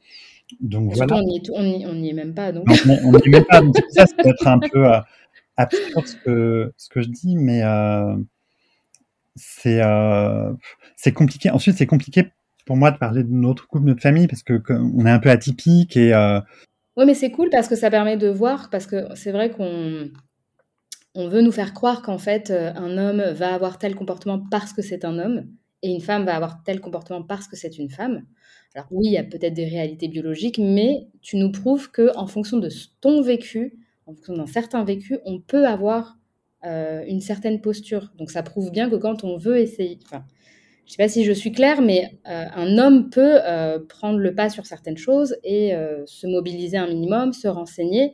[0.60, 1.16] donc voilà.
[1.16, 2.52] On n'y est même pas.
[2.52, 2.66] Donc.
[2.68, 3.60] on n'y est même pas.
[3.60, 5.00] Donc ça, ça peut être un peu euh,
[5.56, 8.16] absurde ce que, ce que je dis, mais euh,
[9.36, 10.52] c'est euh,
[10.96, 11.50] c'est compliqué.
[11.50, 12.30] Ensuite, c'est compliqué
[12.66, 15.18] pour moi de parler de notre couple, de notre famille, parce que, on est un
[15.18, 16.40] peu atypique et euh,
[16.96, 20.10] oui, mais c'est cool parce que ça permet de voir, parce que c'est vrai qu'on
[21.14, 24.72] on veut nous faire croire qu'en fait, euh, un homme va avoir tel comportement parce
[24.72, 25.46] que c'est un homme,
[25.82, 28.24] et une femme va avoir tel comportement parce que c'est une femme.
[28.74, 32.26] Alors oui, il y a peut-être des réalités biologiques, mais tu nous prouves que en
[32.26, 36.18] fonction de ton vécu, en fonction d'un certain vécu, on peut avoir
[36.64, 38.12] euh, une certaine posture.
[38.16, 40.24] Donc ça prouve bien que quand on veut essayer, enfin,
[40.86, 43.40] je sais pas si je suis claire, mais euh, un homme peut
[43.88, 45.72] prendre le pas sur certaines choses et
[46.06, 48.12] se mobiliser un minimum, se renseigner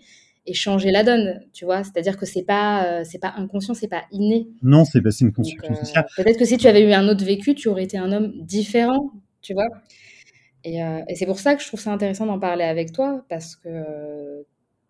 [0.49, 1.85] et changer la donne, tu vois.
[1.85, 4.49] C'est-à-dire que c'est pas, euh, c'est pas inconscient, c'est pas inné.
[4.63, 6.07] Non, c'est pas une construction euh, sociale.
[6.17, 9.13] Peut-être que si tu avais eu un autre vécu, tu aurais été un homme différent,
[9.43, 9.69] tu vois.
[10.65, 13.25] Et, euh, et c'est pour ça que je trouve ça intéressant d'en parler avec toi,
[13.29, 14.45] parce que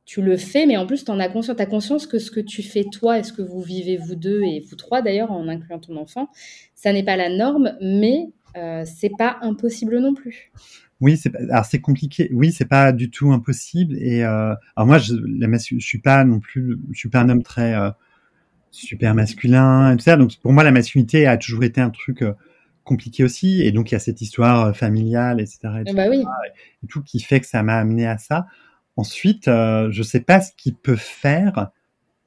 [0.05, 1.57] tu le fais, mais en plus, tu en as conscience.
[1.57, 4.15] Tu as conscience que ce que tu fais toi et ce que vous vivez vous
[4.15, 6.29] deux et vous trois d'ailleurs, en incluant ton enfant,
[6.75, 8.29] ça n'est pas la norme, mais
[8.85, 10.51] c'est pas impossible non plus.
[11.01, 12.29] Oui, c'est alors c'est compliqué.
[12.33, 13.97] Oui, c'est pas du tout impossible.
[13.99, 17.75] Et alors moi, je, je suis pas non plus, je suis pas un homme très
[18.71, 20.17] super masculin et tout ça.
[20.17, 22.25] Donc pour moi, la masculinité a toujours été un truc
[22.85, 23.63] compliqué aussi.
[23.63, 25.59] Et donc il y a cette histoire familiale, etc.
[25.87, 26.25] Et, bah oui.
[26.83, 28.47] et, tout qui fait que ça m'a amené à ça.
[28.99, 31.71] Ensuite, euh, je sais pas ce qui peut faire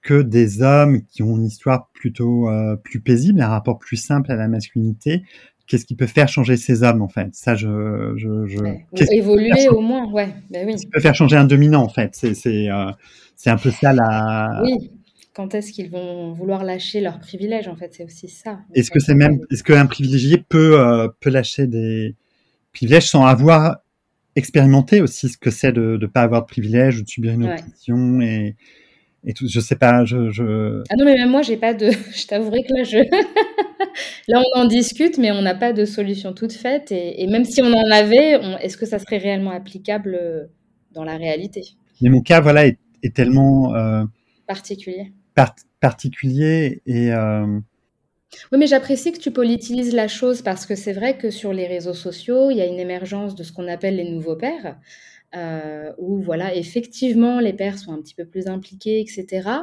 [0.01, 4.31] que des hommes qui ont une histoire plutôt euh, plus paisible, un rapport plus simple
[4.31, 5.23] à la masculinité,
[5.71, 7.29] qu'est-ce qui peut faire changer ces hommes en fait?
[7.31, 9.13] Ça, je, je, je...
[9.13, 10.35] évoluer au moins, ouais.
[10.49, 10.77] Ben oui.
[10.77, 12.09] Ce qui peut faire changer un dominant en fait?
[12.13, 12.91] C'est c'est euh,
[13.45, 14.61] un peu ça la.
[14.65, 14.91] Oui.
[15.33, 17.93] Quand est-ce qu'ils vont vouloir lâcher leurs privilèges en fait?
[17.93, 18.59] C'est aussi ça.
[18.73, 22.15] Est-ce que c'est même est-ce qu'un privilégié peut euh, peut lâcher des
[22.73, 23.77] privilèges sans avoir
[24.35, 27.45] expérimenté aussi ce que c'est de ne pas avoir de privilèges ou de subir une
[27.45, 28.55] oppression et
[29.25, 29.47] et tout.
[29.47, 30.83] Je sais pas, je, je...
[30.89, 31.89] Ah non, mais même moi, j'ai pas de.
[32.13, 32.97] je t'avouerai que là, je.
[34.27, 36.91] là, on en discute, mais on n'a pas de solution toute faite.
[36.91, 40.45] Et, même si on en avait, est-ce que ça serait réellement applicable euh,
[40.91, 41.61] dans la réalité?
[42.01, 42.77] Mais mon cas, voilà, est,
[43.13, 43.75] tellement.
[43.75, 44.03] Euh,
[44.47, 45.11] particulier.
[45.79, 47.11] particulier et.
[47.11, 47.59] Euh,
[48.51, 51.67] oui, mais j'apprécie que tu politises la chose parce que c'est vrai que sur les
[51.67, 54.77] réseaux sociaux, il y a une émergence de ce qu'on appelle les nouveaux pères.
[55.35, 59.61] Euh, où voilà, effectivement, les pères sont un petit peu plus impliqués, etc.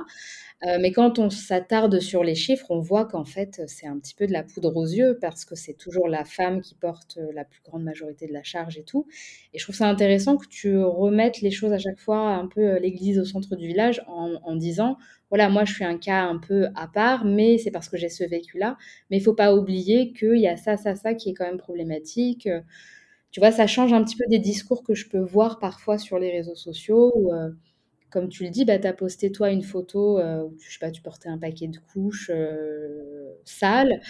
[0.66, 4.14] Euh, mais quand on s'attarde sur les chiffres, on voit qu'en fait, c'est un petit
[4.14, 7.45] peu de la poudre aux yeux parce que c'est toujours la femme qui porte la
[7.45, 9.07] plus grande majorité de la charge et tout.
[9.55, 12.73] Et je trouve ça intéressant que tu remettes les choses à chaque fois un peu
[12.73, 14.97] euh, l'église au centre du village en, disant
[15.29, 18.09] voilà, moi je suis un cas un peu à part, mais c'est parce que j'ai
[18.09, 18.77] ce vécu-là.
[19.11, 21.59] Mais il faut pas oublier qu'il y a ça, ça, ça qui est quand même
[21.59, 22.49] problématique.
[23.39, 26.18] Tu vois, ça change un petit peu des discours que je peux voir parfois sur
[26.18, 27.51] les réseaux sociaux où, euh,
[28.11, 30.80] comme tu le dis, bah, tu as posté toi une photo euh, où je sais
[30.80, 34.01] pas, tu portais un paquet de couches euh, sales.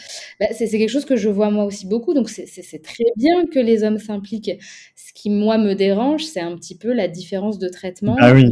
[0.41, 2.15] Bah, c'est quelque chose que je vois moi aussi beaucoup.
[2.15, 4.63] Donc c'est très bien que les hommes s'impliquent.
[4.97, 8.17] Ce qui, moi, me dérange, c'est un petit peu la différence de traitement.
[8.19, 8.47] Ah oui.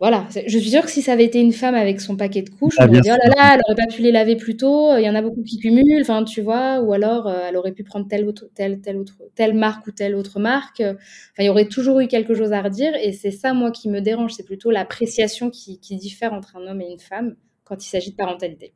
[0.00, 2.50] Voilà, je suis sûre que si ça avait été une femme avec son paquet de
[2.50, 4.56] couches, ah, on aurait dit oh là là, elle aurait pas pu les laver plus
[4.56, 4.96] tôt.
[4.96, 7.72] Il y en a beaucoup qui cumulent, enfin tu vois, ou alors euh, elle aurait
[7.72, 10.80] pu prendre telle autre, telle, telle autre, telle marque ou telle autre marque.
[10.80, 10.94] Enfin,
[11.40, 14.00] il y aurait toujours eu quelque chose à redire, et c'est ça moi qui me
[14.00, 17.34] dérange, c'est plutôt l'appréciation qui, qui, diffère entre un homme et une femme
[17.64, 18.74] quand il s'agit de parentalité,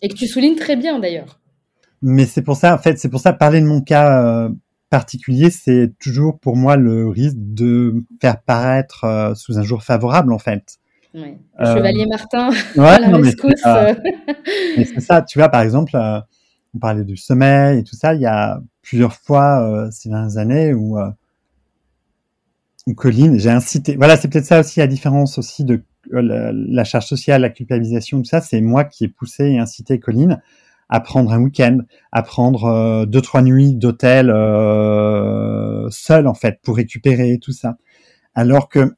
[0.00, 1.40] et que tu soulignes très bien d'ailleurs.
[2.00, 4.46] Mais c'est pour ça, en fait, c'est pour ça parler de mon cas.
[4.46, 4.48] Euh,
[4.92, 10.34] particulier, c'est toujours pour moi le risque de faire paraître euh, sous un jour favorable,
[10.34, 10.76] en fait.
[11.14, 11.38] Ouais.
[11.60, 16.20] Euh, Chevalier Martin, ouais, la mais c'est ça, tu vois, par exemple, euh,
[16.74, 20.74] on parlait du sommeil et tout ça, il y a plusieurs fois ces dernières années
[20.74, 20.98] où,
[22.86, 26.84] où Colline, j'ai incité, voilà, c'est peut-être ça aussi la différence aussi de la, la,
[26.84, 30.42] charge sociale, la culpabilisation, tout ça, c'est moi qui ai poussé et incité Colline
[30.92, 31.78] à prendre un week-end,
[32.12, 37.78] à prendre euh, deux trois nuits d'hôtel euh, seul en fait pour récupérer tout ça.
[38.34, 38.94] Alors que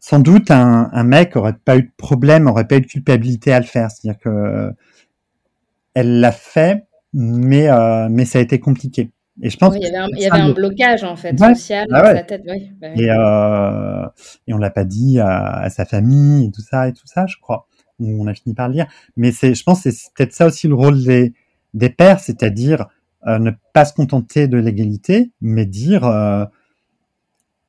[0.00, 3.52] sans doute un, un mec aurait pas eu de problème, aurait pas eu de culpabilité
[3.52, 3.88] à le faire.
[3.88, 4.72] C'est-à-dire que
[5.94, 9.12] elle l'a fait, mais euh, mais ça a été compliqué.
[9.42, 11.86] Et je pense il y avait un, il y avait un blocage en fait social
[11.92, 12.42] ah dans sa tête.
[12.48, 14.08] Oui, bah et, euh,
[14.48, 17.26] et on l'a pas dit à, à, sa famille et tout ça et tout ça,
[17.26, 17.68] je crois
[17.98, 18.86] où on a fini par le lire.
[19.16, 21.32] Mais c'est, je pense, c'est peut-être ça aussi le rôle des,
[21.74, 22.86] des pères, c'est-à-dire
[23.26, 26.44] euh, ne pas se contenter de l'égalité, mais dire euh,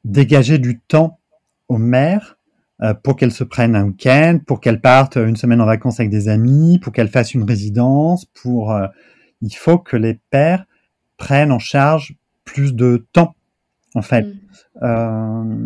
[0.03, 1.19] dégager du temps
[1.67, 2.37] aux mères
[2.81, 6.11] euh, pour qu'elles se prennent un week-end, pour qu'elles partent une semaine en vacances avec
[6.11, 8.25] des amis, pour qu'elles fassent une résidence.
[8.25, 8.79] Pour,
[9.41, 10.65] il faut que les pères
[11.17, 12.15] prennent en charge
[12.45, 13.35] plus de temps,
[13.95, 14.27] en fait.
[14.79, 15.57] Mm.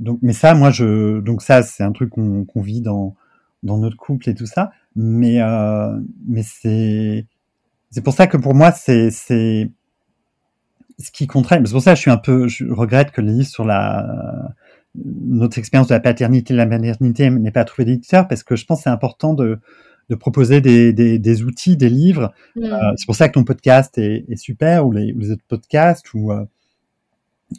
[0.00, 3.16] donc, mais ça, moi, je, donc ça, c'est un truc qu'on vit dans
[3.62, 4.72] dans notre couple et tout ça.
[4.96, 7.26] Mais euh, mais c'est
[7.90, 9.70] c'est pour ça que pour moi c'est c'est
[10.98, 11.62] ce qui contraint.
[11.64, 14.54] C'est pour ça que je suis un peu je regrette que les livres sur la
[14.94, 18.56] notre expérience de la paternité et de la maternité n'ait pas trouvé d'éditeur parce que
[18.56, 19.58] je pense que c'est important de
[20.10, 22.32] de proposer des, des, des, outils, des livres.
[22.56, 22.64] Mm.
[22.64, 25.44] Euh, c'est pour ça que ton podcast est, est super ou les, ou les, autres
[25.48, 26.12] podcasts.
[26.12, 26.44] Ou, euh,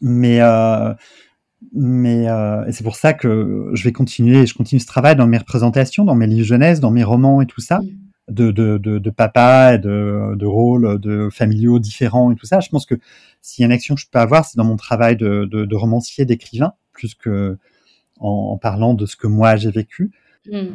[0.01, 0.93] mais euh,
[1.72, 5.38] mais euh, c'est pour ça que je vais continuer, je continue ce travail dans mes
[5.38, 8.34] représentations, dans mes livres jeunesse, dans mes romans et tout ça, mm.
[8.34, 12.59] de, de, de, de papa et de, de rôles de familiaux différents et tout ça.
[12.59, 12.95] Je pense que
[13.41, 15.66] s'il y a une action que je peux avoir, c'est dans mon travail de, de,
[15.66, 17.57] de romancier, d'écrivain, plus que
[18.20, 20.11] en, parlant de ce que moi j'ai vécu.
[20.51, 20.68] Mm.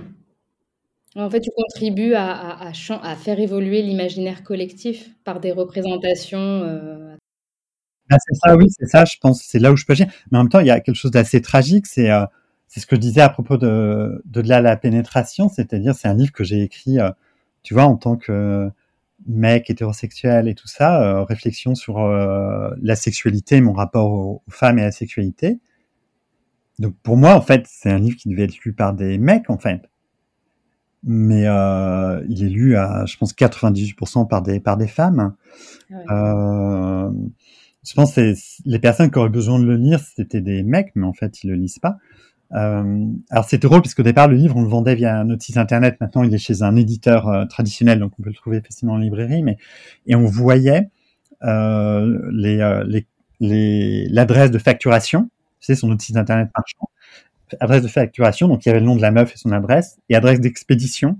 [1.16, 6.38] En fait, tu contribues à, à, à, à faire évoluer l'imaginaire collectif par des représentations
[6.38, 7.16] euh,
[8.10, 10.06] ah, c'est ça, oui, c'est ça, je pense, c'est là où je peux agir.
[10.30, 12.24] Mais en même temps, il y a quelque chose d'assez tragique, c'est euh,
[12.66, 16.32] c'est ce que je disais à propos de, de, la pénétration, c'est-à-dire c'est un livre
[16.32, 17.10] que j'ai écrit, euh,
[17.62, 18.68] tu vois, en tant que
[19.26, 24.86] mec hétérosexuel et tout ça, réflexion sur la sexualité, mon rapport aux, femmes et à
[24.86, 25.58] la sexualité.
[26.78, 29.50] Donc pour moi, en fait, c'est un livre qui devait être lu par des mecs,
[29.50, 29.82] en fait.
[31.04, 35.34] Mais euh, il est lu à, je pense, 98% par des par des femmes.
[36.10, 37.10] Euh,
[37.88, 38.34] je pense que
[38.64, 41.50] les personnes qui auraient besoin de le lire, c'était des mecs, mais en fait, ils
[41.50, 41.96] le lisent pas.
[42.54, 45.98] Euh, alors c'était drôle puisqu'au départ le livre on le vendait via notre site internet.
[46.00, 48.96] Maintenant il est chez un éditeur euh, traditionnel, donc on peut le trouver facilement en
[48.96, 49.42] librairie.
[49.42, 49.58] Mais
[50.06, 50.88] et on voyait
[51.44, 53.06] euh, les
[53.40, 55.28] les l'adresse de facturation
[55.60, 56.88] c'est son autre site internet marchand.
[57.60, 59.98] Adresse de facturation, donc il y avait le nom de la meuf et son adresse.
[60.08, 61.18] Et adresse d'expédition,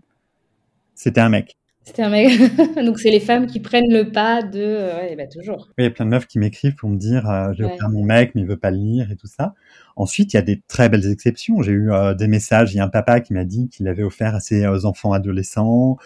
[0.94, 1.57] c'était un mec.
[1.88, 2.28] C'était un mec.
[2.84, 4.60] donc c'est les femmes qui prennent le pas de.
[4.60, 5.70] Euh, ouais, bah, toujours.
[5.78, 8.04] il y a plein de meufs qui m'écrivent pour me dire euh, j'ai offert mon
[8.04, 9.54] mec, mais il veut pas le lire et tout ça.
[9.96, 11.62] Ensuite, il y a des très belles exceptions.
[11.62, 12.74] J'ai eu euh, des messages.
[12.74, 15.96] Il y a un papa qui m'a dit qu'il l'avait offert à ses enfants adolescents.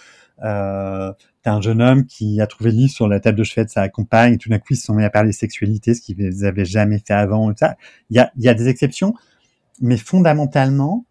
[0.44, 1.12] Euh,
[1.42, 3.70] T'as un jeune homme qui a trouvé le livre sur la table de chevet de
[3.70, 6.46] sa compagne, et tout d'un coup, ils se sont mis à parler sexualité, ce qu'ils
[6.46, 7.50] avaient jamais fait avant.
[7.50, 7.74] Et ça.
[8.10, 9.14] Il, y a, il y a des exceptions,
[9.80, 11.04] mais fondamentalement,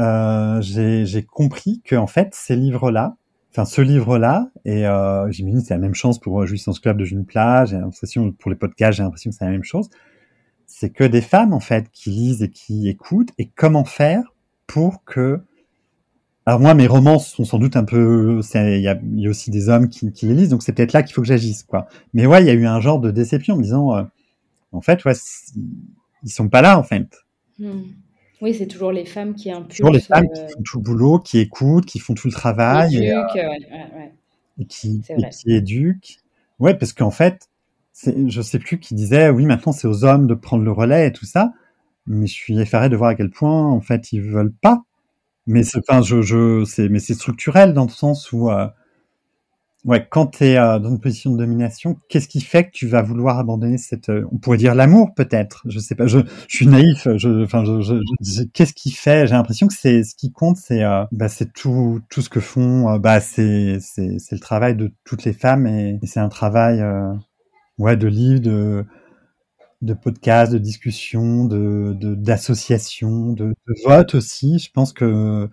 [0.00, 3.16] euh, j'ai compris que en fait, ces livres-là,
[3.54, 7.04] enfin ce livre-là, et euh, j'imagine c'est la même chose pour euh, Jouissance Club de
[7.04, 9.88] June Plage, j'ai l'impression pour les podcasts, j'ai l'impression que c'est la même chose.
[10.66, 14.34] C'est que des femmes en fait qui lisent et qui écoutent, et comment faire
[14.66, 15.40] pour que
[16.46, 19.88] alors moi, mes romans sont sans doute un peu, il y a, aussi des hommes
[19.88, 21.86] qui, qui les lisent, donc c'est peut-être là qu'il faut que j'agisse, quoi.
[22.12, 24.02] Mais ouais, il y a eu un genre de déception en me disant, euh,
[24.70, 25.14] en fait, ouais,
[26.22, 27.08] ils sont pas là, en fait.
[27.58, 27.84] Hmm.
[28.40, 29.78] Oui, c'est toujours les femmes qui impulsent.
[29.78, 32.32] Toujours les femmes qui euh, font tout le boulot, qui écoutent, qui font tout le
[32.32, 32.96] travail.
[32.96, 34.12] et, euh, ouais, ouais,
[34.58, 36.18] et, qui, et qui éduquent.
[36.58, 37.48] Ouais, parce qu'en fait,
[38.26, 41.12] je sais plus qui disait, oui, maintenant c'est aux hommes de prendre le relais et
[41.12, 41.52] tout ça.
[42.06, 44.84] Mais je suis effaré de voir à quel point, en fait, ils veulent pas
[45.46, 48.66] mais c'est, enfin, je, je, c'est, mais c'est structurel dans le sens où, euh,
[49.84, 52.86] ouais, quand tu es euh, dans une position de domination, qu'est-ce qui fait que tu
[52.86, 56.66] vas vouloir abandonner cette, euh, on pourrait dire l'amour peut-être, je sais pas, je, suis
[56.66, 60.56] naïf, je, enfin, je, je, qu'est-ce qui fait J'ai l'impression que c'est ce qui compte,
[60.56, 60.82] c'est,
[61.12, 65.24] bah, c'est tout, tout ce que font, bah, c'est, c'est, c'est le travail de toutes
[65.24, 66.84] les femmes et, c'est un travail,
[67.78, 68.84] ouais, de livre, de
[69.82, 74.58] de podcasts, de discussions, de d'associations, de, de, votes aussi.
[74.58, 75.48] Je pense que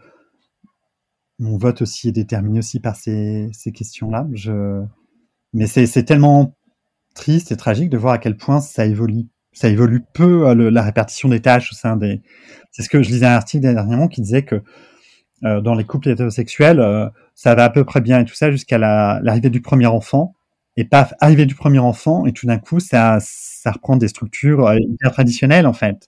[1.41, 4.27] mon vote aussi est déterminé aussi par ces, ces questions-là.
[4.33, 4.81] Je...
[5.53, 6.55] Mais c'est tellement
[7.13, 9.27] triste et tragique de voir à quel point ça évolue.
[9.51, 12.21] Ça évolue peu euh, la répartition des tâches au sein des.
[12.71, 14.63] C'est ce que je lisais un article dernièrement qui disait que
[15.43, 18.49] euh, dans les couples hétérosexuels, euh, ça va à peu près bien et tout ça
[18.49, 20.35] jusqu'à l'arrivée du premier enfant
[20.77, 24.73] et paf, arrivée du premier enfant, et tout d'un coup, ça, ça reprend des structures
[24.73, 26.07] hyper traditionnelles, en fait.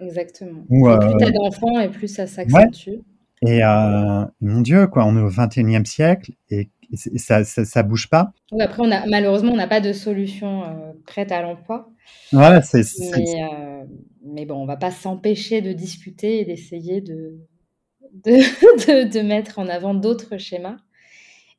[0.00, 0.62] Exactement.
[0.68, 3.00] plus euh, t'as d'enfants, et plus ça s'accentue.
[3.46, 6.70] Et euh, mon Dieu, quoi, on est au 21e siècle, et,
[7.16, 8.32] ça, ça, bouge pas.
[8.60, 10.62] après, on a, malheureusement, on n'a pas de solution
[11.06, 11.90] prête à l'emploi.
[12.32, 12.82] Ouais, c'est...
[13.16, 13.86] Mais,
[14.24, 17.40] mais, bon, on va pas s'empêcher de discuter et d'essayer de,
[18.24, 20.76] de, de mettre en avant d'autres schémas.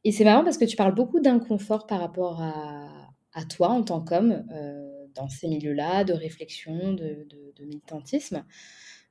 [0.06, 4.02] Et c'est marrant parce que tu parles beaucoup d'inconfort par rapport à, toi en tant
[4.02, 7.28] qu'homme euh, dans ces milieux-là, de réflexion, de,
[7.60, 8.46] militantisme,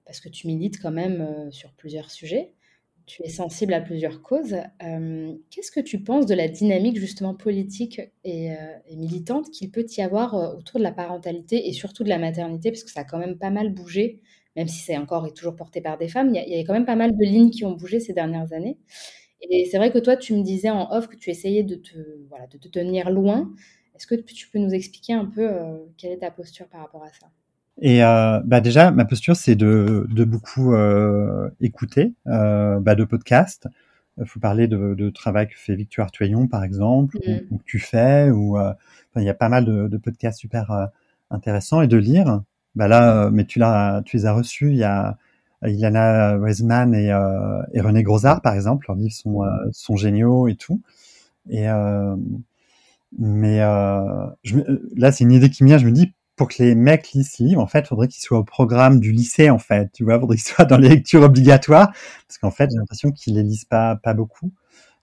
[0.07, 2.55] parce que tu milites quand même euh, sur plusieurs sujets.
[3.07, 4.57] Tu es sensible à plusieurs causes.
[4.83, 8.51] Euh, qu'est-ce que tu penses de la dynamique justement politique et,
[8.97, 12.83] militante qu'il peut y avoir autour de la parentalité et surtout de la maternité, parce
[12.83, 14.21] que ça a quand même pas mal bougé,
[14.57, 16.35] même si c'est encore et toujours porté par des femmes.
[16.35, 18.79] Il y, a, quand même pas mal de lignes qui ont bougé ces dernières années.
[19.43, 22.59] Et c'est vrai que toi, tu me disais en off que tu essayais de de
[22.59, 23.53] te tenir loin.
[23.95, 27.05] Est-ce que tu peux nous expliquer un peu euh, quelle est ta posture par rapport
[27.05, 27.31] à ça?
[27.81, 33.69] Et euh, bah déjà, ma posture, c'est de, de beaucoup euh, écouter bah, de podcasts.
[34.19, 37.59] Il faut parler de, de, travail que fait Victoire Tuyon, par exemple, ou, mmh.
[37.59, 38.31] que tu fais.
[38.31, 38.57] Ou
[39.17, 40.89] il y a pas mal de, de podcasts super
[41.31, 42.43] intéressants et de lire.
[42.77, 44.71] Bah là, mais tu l'as, tu les as reçus.
[44.71, 45.19] Il y a
[45.69, 48.87] Ilana Weisman et, euh, et René Grosard, par exemple.
[48.89, 50.81] Leurs livres sont, euh, sont géniaux et tout.
[51.49, 52.17] Et euh,
[53.19, 54.57] mais euh, je,
[54.97, 55.79] là, c'est une idée qui me vient.
[55.79, 58.39] Je me dis, pour que les mecs lisent ce livre, en fait, faudrait qu'ils soient
[58.39, 59.91] au programme du lycée, en fait.
[59.93, 61.93] Tu vois, faudrait qu'ils soient dans les lectures obligatoires,
[62.27, 64.53] parce qu'en fait, j'ai l'impression qu'ils les lisent pas, pas beaucoup.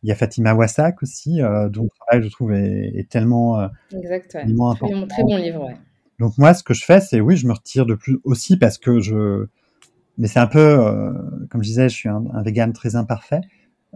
[0.04, 3.70] Il y a Fatima Wassak aussi, euh, dont le travail, je trouve, est, est tellement,
[3.96, 4.44] exact, ouais.
[4.44, 5.08] tellement important.
[5.08, 5.76] Très bon livre, ouais.
[6.20, 8.78] Donc moi, ce que je fais, c'est oui, je me retire de plus aussi parce
[8.78, 9.48] que je
[10.18, 11.14] mais c'est un peu, euh,
[11.50, 13.42] comme je disais, je suis un, un vegan très imparfait,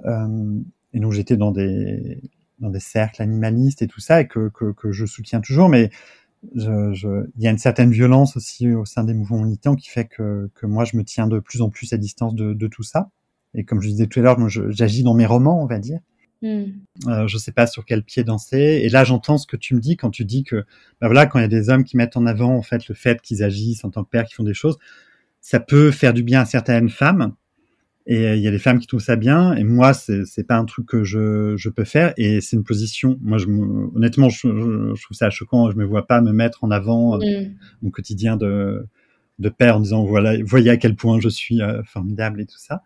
[0.06, 0.60] euh,
[0.94, 2.20] et donc j'étais dans des
[2.58, 5.92] dans des cercles animalistes et tout ça, et que, que, que je soutiens toujours, mais
[6.54, 9.90] je, je, il y a une certaine violence aussi au sein des mouvements militants qui
[9.90, 12.68] fait que, que moi je me tiens de plus en plus à distance de, de
[12.68, 13.10] tout ça.
[13.54, 16.00] Et comme je disais tout à l'heure, j'agis dans mes romans, on va dire.
[16.42, 16.66] Hmm.
[17.08, 18.82] Euh, je sais pas sur quel pied danser.
[18.84, 20.66] Et là, j'entends ce que tu me dis quand tu dis que,
[21.00, 22.96] bah voilà, quand il y a des hommes qui mettent en avant en fait le
[22.96, 24.78] fait qu'ils agissent en tant que père, qui font des choses,
[25.42, 27.34] ça peut faire du bien à certaines femmes.
[28.08, 29.54] Et euh, il y a des femmes qui trouvent ça bien.
[29.56, 32.14] Et moi, c'est c'est pas un truc que je, je peux faire.
[32.18, 33.18] Et c'est une position.
[33.22, 33.48] Moi, je
[33.96, 35.72] honnêtement, je, je, trouve ça choquant.
[35.72, 37.56] Je me vois pas me mettre en avant euh, hmm.
[37.82, 38.86] mon quotidien de
[39.38, 42.58] de père en disant voilà, voyez à quel point je suis euh, formidable et tout
[42.58, 42.82] ça.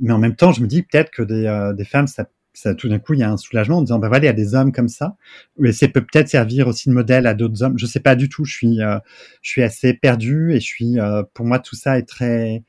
[0.00, 2.88] Mais en même temps, je me dis peut-être que des, des femmes, ça ça, tout
[2.88, 4.54] d'un coup, il y a un soulagement en disant, ben voilà, il y a des
[4.54, 5.16] hommes comme ça.
[5.58, 7.78] Mais c'est peut être servir aussi de modèle à d'autres hommes.
[7.78, 8.44] Je sais pas du tout.
[8.44, 8.98] Je suis, euh,
[9.42, 12.64] je suis assez perdu et je suis, euh, pour moi, tout ça est très,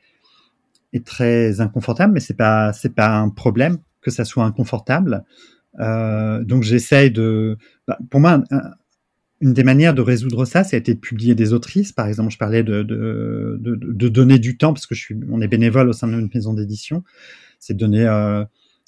[0.93, 2.13] est très inconfortable.
[2.13, 5.23] Mais c'est pas, c'est pas un problème que ça soit inconfortable.
[5.79, 7.57] Euh, donc j'essaye de,
[7.87, 8.43] bah, pour moi,
[9.41, 11.91] une des manières de résoudre ça, ça a été de publier des autrices.
[11.91, 15.15] Par exemple, je parlais de, de, de, de donner du temps parce que je suis,
[15.29, 17.03] on est bénévole au sein d'une maison d'édition.
[17.59, 18.43] C'est donner euh,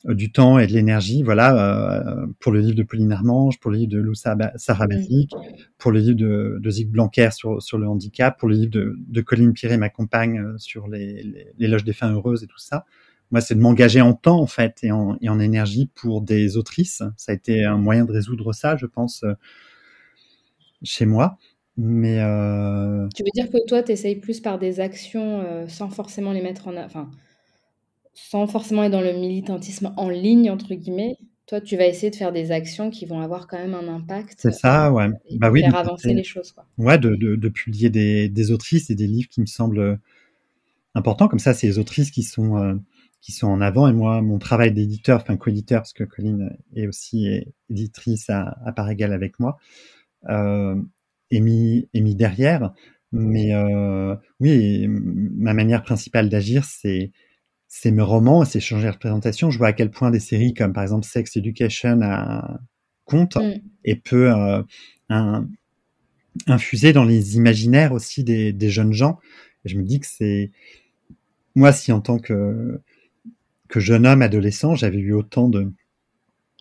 [0.06, 3.78] du temps et de l'énergie, voilà, euh, pour le livre de Pauline Armange, pour le
[3.78, 5.32] livre de Lou Sarah Basic,
[5.78, 8.95] pour le livre de, de Zig Blanquer sur, sur le handicap, pour le livre de,
[8.97, 12.60] de Colline Piré, ma compagne, euh, sur les, les, loges des fins heureuses et tout
[12.60, 12.86] ça.
[13.32, 16.58] Moi, c'est de m'engager en temps, en fait, et en, et en énergie pour des
[16.58, 17.04] autrices.
[17.16, 19.24] Ça a été un moyen de résoudre ça, je pense,
[20.82, 21.38] chez moi.
[21.82, 23.08] Mais euh...
[23.16, 26.41] Tu veux dire que toi, tu essayes plus par des actions euh, sans forcément les
[26.41, 26.76] mettre en...
[26.76, 27.10] Enfin,
[28.14, 32.16] sans forcément être dans le militantisme en ligne, entre guillemets, toi, tu vas essayer de
[32.16, 34.36] faire des actions qui vont avoir quand même un impact.
[34.38, 35.07] C'est ça, ouais.
[35.30, 36.51] Et bah oui, faire avancer les choses.
[36.51, 36.68] Quoi.
[36.78, 39.99] Ouais, de, de, de publier des, des, autrices et des livres qui me semblent
[40.93, 41.28] importants.
[41.28, 42.76] Comme ça, c'est les autrices qui sont, euh,
[43.20, 43.88] qui sont en avant.
[43.88, 47.28] Et moi, mon travail d'éditeur, enfin co-éditeur, parce que Colline est aussi
[47.72, 49.57] éditrice à, à part égale avec moi,
[50.30, 50.76] euh,
[51.32, 52.74] est, mis, est mis derrière.
[53.12, 57.12] Mais euh, oui, ma manière principale d'agir, c'est
[57.86, 59.51] mes romans, c'est changer de représentation.
[59.51, 62.59] Je vois à quel point des séries comme par exemple Sex Education a,
[63.05, 63.61] compte mm.
[63.86, 64.61] et peut euh,
[66.47, 69.20] infuser dans les imaginaires aussi des, des jeunes gens.
[69.65, 70.51] Et je me dis que c'est
[71.55, 72.80] moi si en tant que
[73.67, 75.72] que jeune homme adolescent, j'avais eu autant de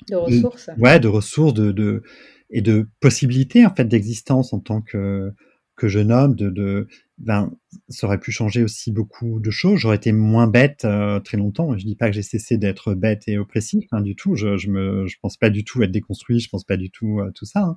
[0.08, 2.02] de ressources, ouais, de ressources, de, de
[2.50, 5.32] et de possibilités en fait d'existence en tant que
[5.78, 7.50] que jeune homme, de, de ben,
[7.88, 9.78] ça aurait pu changer aussi beaucoup de choses.
[9.78, 11.76] J'aurais été moins bête euh, très longtemps.
[11.78, 14.34] Je dis pas que j'ai cessé d'être bête et oppressif, hein, du tout.
[14.34, 16.40] Je, je me, je pense pas du tout être déconstruit.
[16.40, 17.60] Je pense pas du tout à tout ça.
[17.60, 17.76] Hein.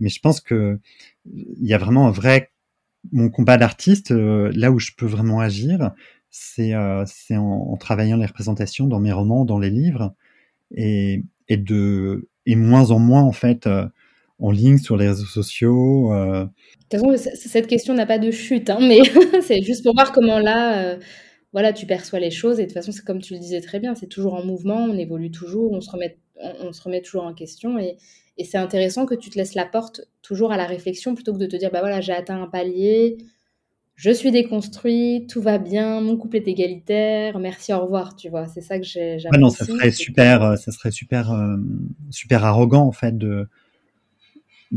[0.00, 0.80] Mais je pense que
[1.32, 2.50] il y a vraiment un vrai
[3.12, 4.10] mon combat d'artiste.
[4.10, 5.92] Euh, là où je peux vraiment agir,
[6.30, 10.14] c'est euh, c'est en, en, travaillant les représentations dans mes romans, dans les livres,
[10.74, 13.68] et, et de et moins en moins en fait
[14.44, 16.12] en ligne sur les réseaux sociaux.
[16.12, 16.44] Euh.
[16.90, 19.00] De toute façon, cette question n'a pas de chute, hein, mais
[19.42, 20.98] c'est juste pour voir comment là, euh,
[21.52, 22.60] voilà, tu perçois les choses.
[22.60, 24.84] Et de toute façon, c'est comme tu le disais très bien, c'est toujours en mouvement,
[24.84, 26.18] on évolue toujours, on se remet,
[26.60, 27.78] on, se remet toujours en question.
[27.78, 27.96] Et,
[28.36, 31.38] et c'est intéressant que tu te laisses la porte toujours à la réflexion plutôt que
[31.38, 33.16] de te dire, bah voilà, j'ai atteint un palier,
[33.94, 38.46] je suis déconstruit, tout va bien, mon couple est égalitaire, merci, au revoir, tu vois.
[38.46, 39.16] C'est ça que j'ai.
[39.32, 41.32] Ouais, non, ça serait super, euh, ça serait super,
[42.10, 43.48] super arrogant en fait de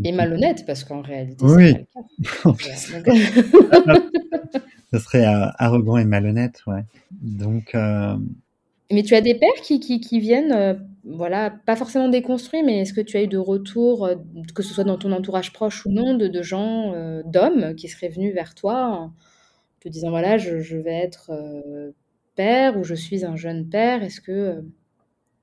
[0.03, 1.73] et malhonnête, parce qu'en réalité, oui.
[1.73, 2.01] pas
[2.45, 3.99] le cas.
[4.93, 6.83] Ce serait euh, arrogant et malhonnête, ouais.
[7.21, 7.75] Donc.
[7.75, 8.15] Euh...
[8.89, 10.73] Mais tu as des pères qui, qui, qui viennent, euh,
[11.03, 14.15] voilà, pas forcément déconstruits, mais est-ce que tu as eu de retours, euh,
[14.55, 16.93] que ce soit dans ton entourage proche ou non, de, de gens,
[17.25, 19.13] d'hommes, qui seraient venus vers toi en
[19.81, 21.31] te disant voilà, je, je vais être
[22.35, 24.63] père ou je suis un jeune père Est-ce que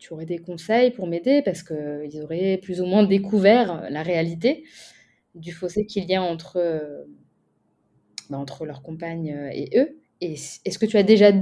[0.04, 4.64] tu aurais des conseils pour m'aider parce qu'ils auraient plus ou moins découvert la réalité
[5.34, 7.04] du fossé qu'il y a entre, euh,
[8.28, 9.96] bah, entre leurs compagnes euh, et eux?
[10.20, 11.32] Est-ce que tu as déjà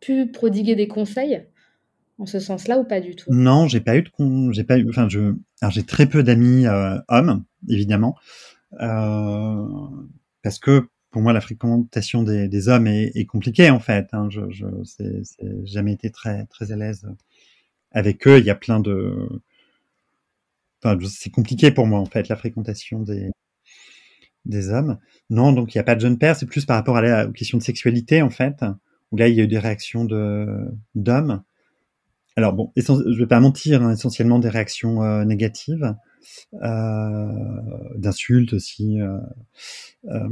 [0.00, 1.44] pu prodiguer des conseils
[2.18, 3.32] en ce sens-là ou pas du tout?
[3.32, 4.04] Non, j'ai pas eu
[4.50, 5.34] j'ai pas eu enfin je
[5.70, 8.16] j'ai très peu d'amis euh, hommes évidemment
[10.42, 14.66] parce que pour moi la fréquentation des, hommes est, compliquée en fait hein, je, je
[15.64, 17.06] jamais été très très à l'aise
[17.92, 19.28] avec eux, il y a plein de.
[20.82, 23.30] Enfin, c'est compliqué pour moi en fait la fréquentation des
[24.44, 24.98] des hommes.
[25.30, 26.36] Non, donc il n'y a pas de jeune père.
[26.36, 28.64] C'est plus par rapport à la, aux questions de sexualité en fait.
[29.10, 30.04] Où là, il y a eu des réactions
[30.94, 31.42] d'hommes.
[32.36, 35.96] Alors bon, je vais pas mentir, hein, essentiellement des réactions euh, négatives,
[36.62, 37.26] euh,
[37.96, 39.00] d'insultes aussi.
[39.00, 40.28] Euh,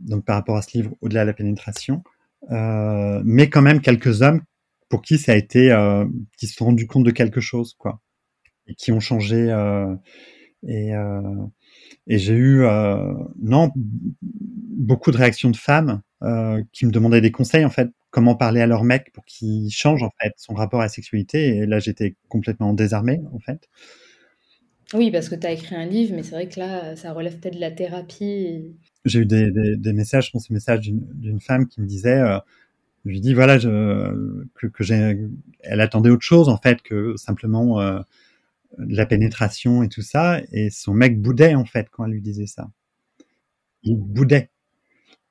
[0.00, 2.02] donc par rapport à ce livre, au-delà de la pénétration,
[2.50, 4.40] mais quand même quelques hommes
[4.92, 6.04] pour qui ça a été, euh,
[6.36, 8.02] qui se sont rendus compte de quelque chose, quoi,
[8.66, 9.50] et qui ont changé.
[9.50, 9.96] Euh,
[10.68, 11.46] et, euh,
[12.06, 12.66] et j'ai eu,
[13.40, 13.72] non,
[14.20, 16.02] beaucoup de réactions de femmes
[16.74, 20.02] qui me demandaient des conseils, en fait, comment parler à leur mec pour qu'il change
[20.02, 21.56] en fait son rapport à la sexualité.
[21.56, 23.70] Et là, j'étais complètement désarmé en fait.
[24.92, 27.38] Oui, parce que tu as écrit un livre, mais c'est vrai que là, ça relève
[27.38, 28.76] peut-être de la thérapie.
[29.06, 32.38] J'ai eu des, des, messages, je pense, des messages d'une femme qui me disait, euh,
[33.04, 33.68] je lui dis voilà, je,
[34.54, 35.18] que, que j'ai,
[35.60, 38.00] elle attendait autre chose en fait que simplement euh,
[38.78, 42.46] la pénétration et tout ça, et son mec boudait en fait quand elle lui disait
[42.46, 42.70] ça.
[43.82, 44.50] Il boudait.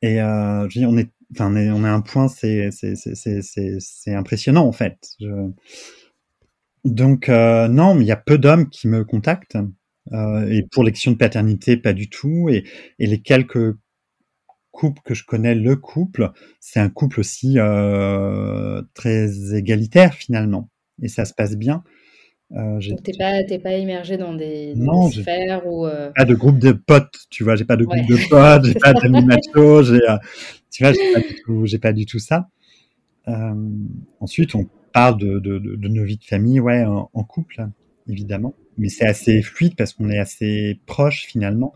[0.01, 3.41] Et euh, je dis, on est, enfin, on est, à un point, c'est, c'est, c'est,
[3.79, 5.15] c'est, impressionnant en fait.
[6.83, 9.57] Donc euh, non, mais il y a peu d'hommes qui me contactent.
[10.13, 12.49] Euh, et pour l'extion de paternité, pas du tout.
[12.49, 12.65] Et,
[12.99, 13.75] et, les quelques
[14.71, 20.69] couples que je connais, le couple, c'est un couple aussi euh, très égalitaire finalement.
[21.01, 21.83] Et ça se passe bien.
[22.53, 24.73] Euh, Donc t'es pas t'es pas immergé dans des,
[25.11, 26.11] sphères ou euh...
[26.13, 28.93] pas de groupe de potes, tu vois, j'ai pas de groupe de potes, j'ai pas
[28.93, 30.17] d'amis machos, j'ai euh,
[30.69, 32.49] tu vois, j'ai pas du tout j'ai pas du tout ça.
[33.29, 33.53] Euh,
[34.19, 37.65] ensuite, on parle de, de, de, de, nos vies de famille, ouais, en, en couple,
[38.09, 41.73] évidemment mais c'est assez fluide parce qu'on est assez proche finalement.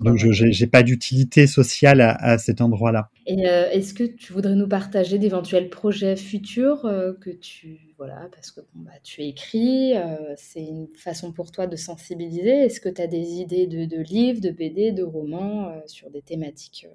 [0.00, 3.10] Donc je n'ai pas d'utilité sociale à, à cet endroit-là.
[3.26, 8.28] Et euh, est-ce que tu voudrais nous partager d'éventuels projets futurs euh, que tu voilà
[8.32, 12.50] parce que bon, bah, tu écris, euh, c'est une façon pour toi de sensibiliser.
[12.50, 16.22] Est-ce que tu as des idées de, de, livres, de BD, de romans sur des
[16.22, 16.86] thématiques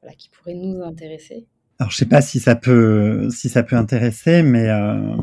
[0.00, 1.46] voilà, qui pourraient nous intéresser?
[1.82, 5.16] Alors je sais pas si ça peut si ça peut intéresser, mais euh,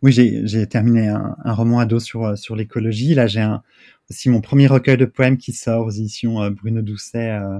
[0.00, 3.14] oui j'ai terminé un, un, roman ado sur sur l'écologie.
[3.14, 3.46] Là j'ai
[4.08, 7.58] aussi mon premier recueil de poèmes qui sort aux éditions euh, Bruno Doucet, euh,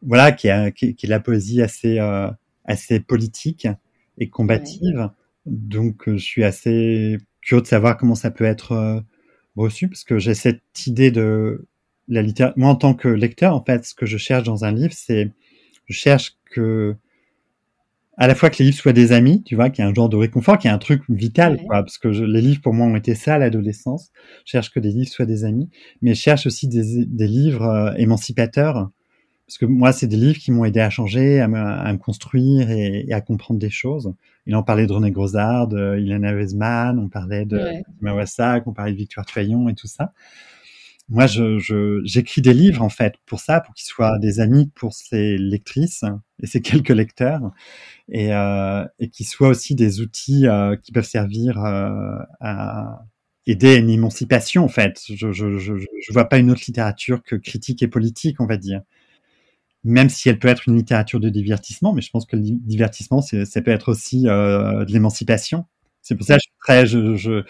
[0.00, 2.30] voilà qui est, qui, qui est la poésie assez euh,
[2.64, 3.68] assez politique
[4.16, 5.10] et combative.
[5.44, 9.04] Donc je suis assez curieux de savoir comment ça peut être
[9.54, 11.66] reçu parce que j'ai cette idée de
[12.08, 12.58] la littérature.
[12.58, 15.30] Moi en tant que lecteur en fait, ce que je cherche dans un livre, c'est
[15.84, 16.96] je cherche que
[18.16, 19.94] à la fois que les livres soient des amis, tu vois, qu'il y a un
[19.94, 21.64] genre de réconfort, qu'il y a un truc vital, ouais.
[21.66, 24.10] quoi, parce que je, les livres pour moi ont été ça à l'adolescence.
[24.44, 25.68] Je cherche que les livres soient des amis,
[26.00, 28.90] mais je cherche aussi des, des livres euh, émancipateurs,
[29.46, 31.98] parce que moi, c'est des livres qui m'ont aidé à changer, à me, à me
[31.98, 34.12] construire et, et, à comprendre des choses.
[34.46, 37.82] Il en parlait de René Grosard, de Ilana Weisman, on parlait de ouais.
[38.00, 40.12] Mawassak, on parlait de Victoire Tuyon et tout ça
[41.08, 44.70] moi, je, je, j'écris des livres en fait pour ça, pour qu'ils soient des amis
[44.74, 46.04] pour ces lectrices
[46.42, 47.52] et ces quelques lecteurs,
[48.10, 53.04] et, euh, et qu'ils soient aussi des outils euh, qui peuvent servir euh, à
[53.46, 55.00] aider à une émancipation en fait.
[55.08, 58.56] Je, je, je, je vois pas une autre littérature que critique et politique, on va
[58.58, 58.82] dire.
[59.84, 63.20] Même si elle peut être une littérature de divertissement, mais je pense que le divertissement,
[63.22, 65.64] ça peut être aussi euh, de l'émancipation.
[66.02, 67.44] C'est pour ça que je suis je, je,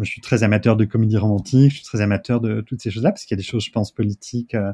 [0.00, 3.10] je suis très amateur de comédie romantique, je suis très amateur de toutes ces choses-là,
[3.10, 4.72] parce qu'il y a des choses, je pense, politiques euh,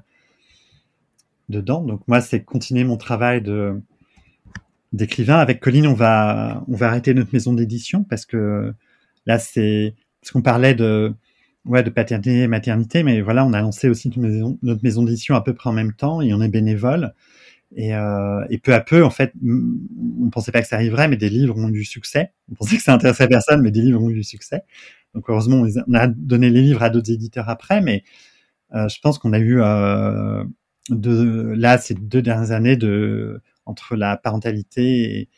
[1.48, 1.82] dedans.
[1.82, 3.42] Donc moi, c'est continuer mon travail
[4.92, 5.38] d'écrivain.
[5.38, 8.72] Avec Colline, on va arrêter notre maison d'édition parce que
[9.26, 11.12] là, c'est parce qu'on parlait de
[11.66, 15.42] ouais de paternité et maternité, mais voilà, on a lancé aussi notre maison, d'édition à
[15.42, 17.14] peu près en même temps et on est bénévole.
[17.76, 21.28] Et, euh, peu à peu, en fait, on pensait pas que ça arriverait, mais des
[21.28, 22.32] livres ont du succès.
[22.50, 24.62] On pensait que ça intéresserait personne, mais des livres ont eu du succès.
[25.14, 28.04] Donc heureusement, on a donné les livres à d'autres éditeurs après, mais
[28.74, 30.44] euh, je pense qu'on a eu euh,
[30.88, 35.28] là ces deux dernières années de entre la parentalité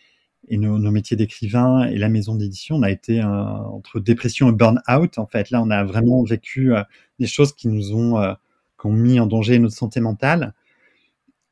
[0.49, 4.53] et, nos, métiers d'écrivain et la maison d'édition, on a été euh, entre dépression et
[4.53, 5.19] burn-out.
[5.19, 6.83] En fait, là, on a vraiment vécu euh,
[7.19, 8.21] des choses qui nous ont,
[8.81, 10.55] qui ont mis en danger notre santé mentale.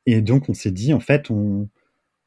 [0.07, 1.69] Et donc, on s'est dit, en fait, on,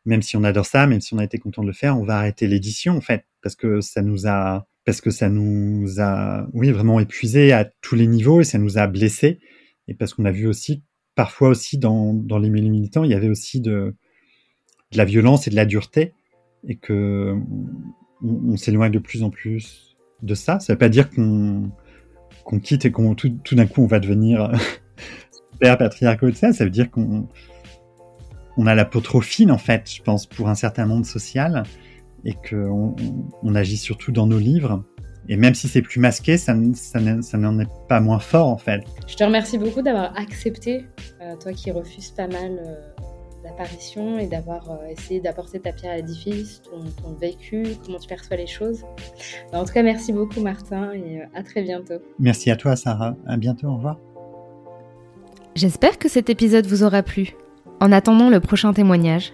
[0.06, 2.04] même si on adore ça, même si on a été content de le faire, on
[2.04, 6.48] va arrêter l'édition, en fait, parce que ça nous a, parce que ça nous a,
[6.54, 9.40] oui, vraiment épuisé à tous les niveaux et ça nous a blessés.
[9.88, 10.84] Et parce qu'on a vu aussi,
[11.16, 13.96] parfois aussi dans, dans les militants, il y avait aussi de,
[14.96, 16.14] la violence et de la dureté
[16.68, 17.36] et que
[18.24, 20.60] on, s'éloigne de plus en plus de ça.
[20.60, 21.72] Ça veut pas dire qu'on
[22.62, 24.52] quitte et qu'on tout, d'un coup on va devenir
[25.52, 26.54] super patriarcal de ça.
[26.54, 27.28] Ça veut dire qu'on
[28.56, 31.64] on a la peau trop fine en fait, je pense, pour un certain monde social
[32.26, 32.96] et qu'on
[33.44, 34.84] on agit surtout dans nos livres.
[35.30, 38.58] Et même si c'est plus masqué, ça, ça, ça n'en est pas moins fort en
[38.58, 38.82] fait.
[39.08, 40.86] Je te remercie beaucoup d'avoir accepté,
[41.22, 42.76] euh, toi qui refuses pas mal euh,
[43.44, 48.08] l'apparition et d'avoir euh, essayé d'apporter ta pierre à l'édifice, ton, ton, vécu, comment tu
[48.08, 48.84] perçois les choses.
[49.52, 52.02] Bah, en tout cas, merci beaucoup Martin et euh, à très bientôt.
[52.20, 54.00] Merci à toi Sarah, à bientôt, au revoir.
[55.56, 57.36] J'espère que cet épisode vous aura plu.
[57.80, 59.34] En attendant le prochain témoignage,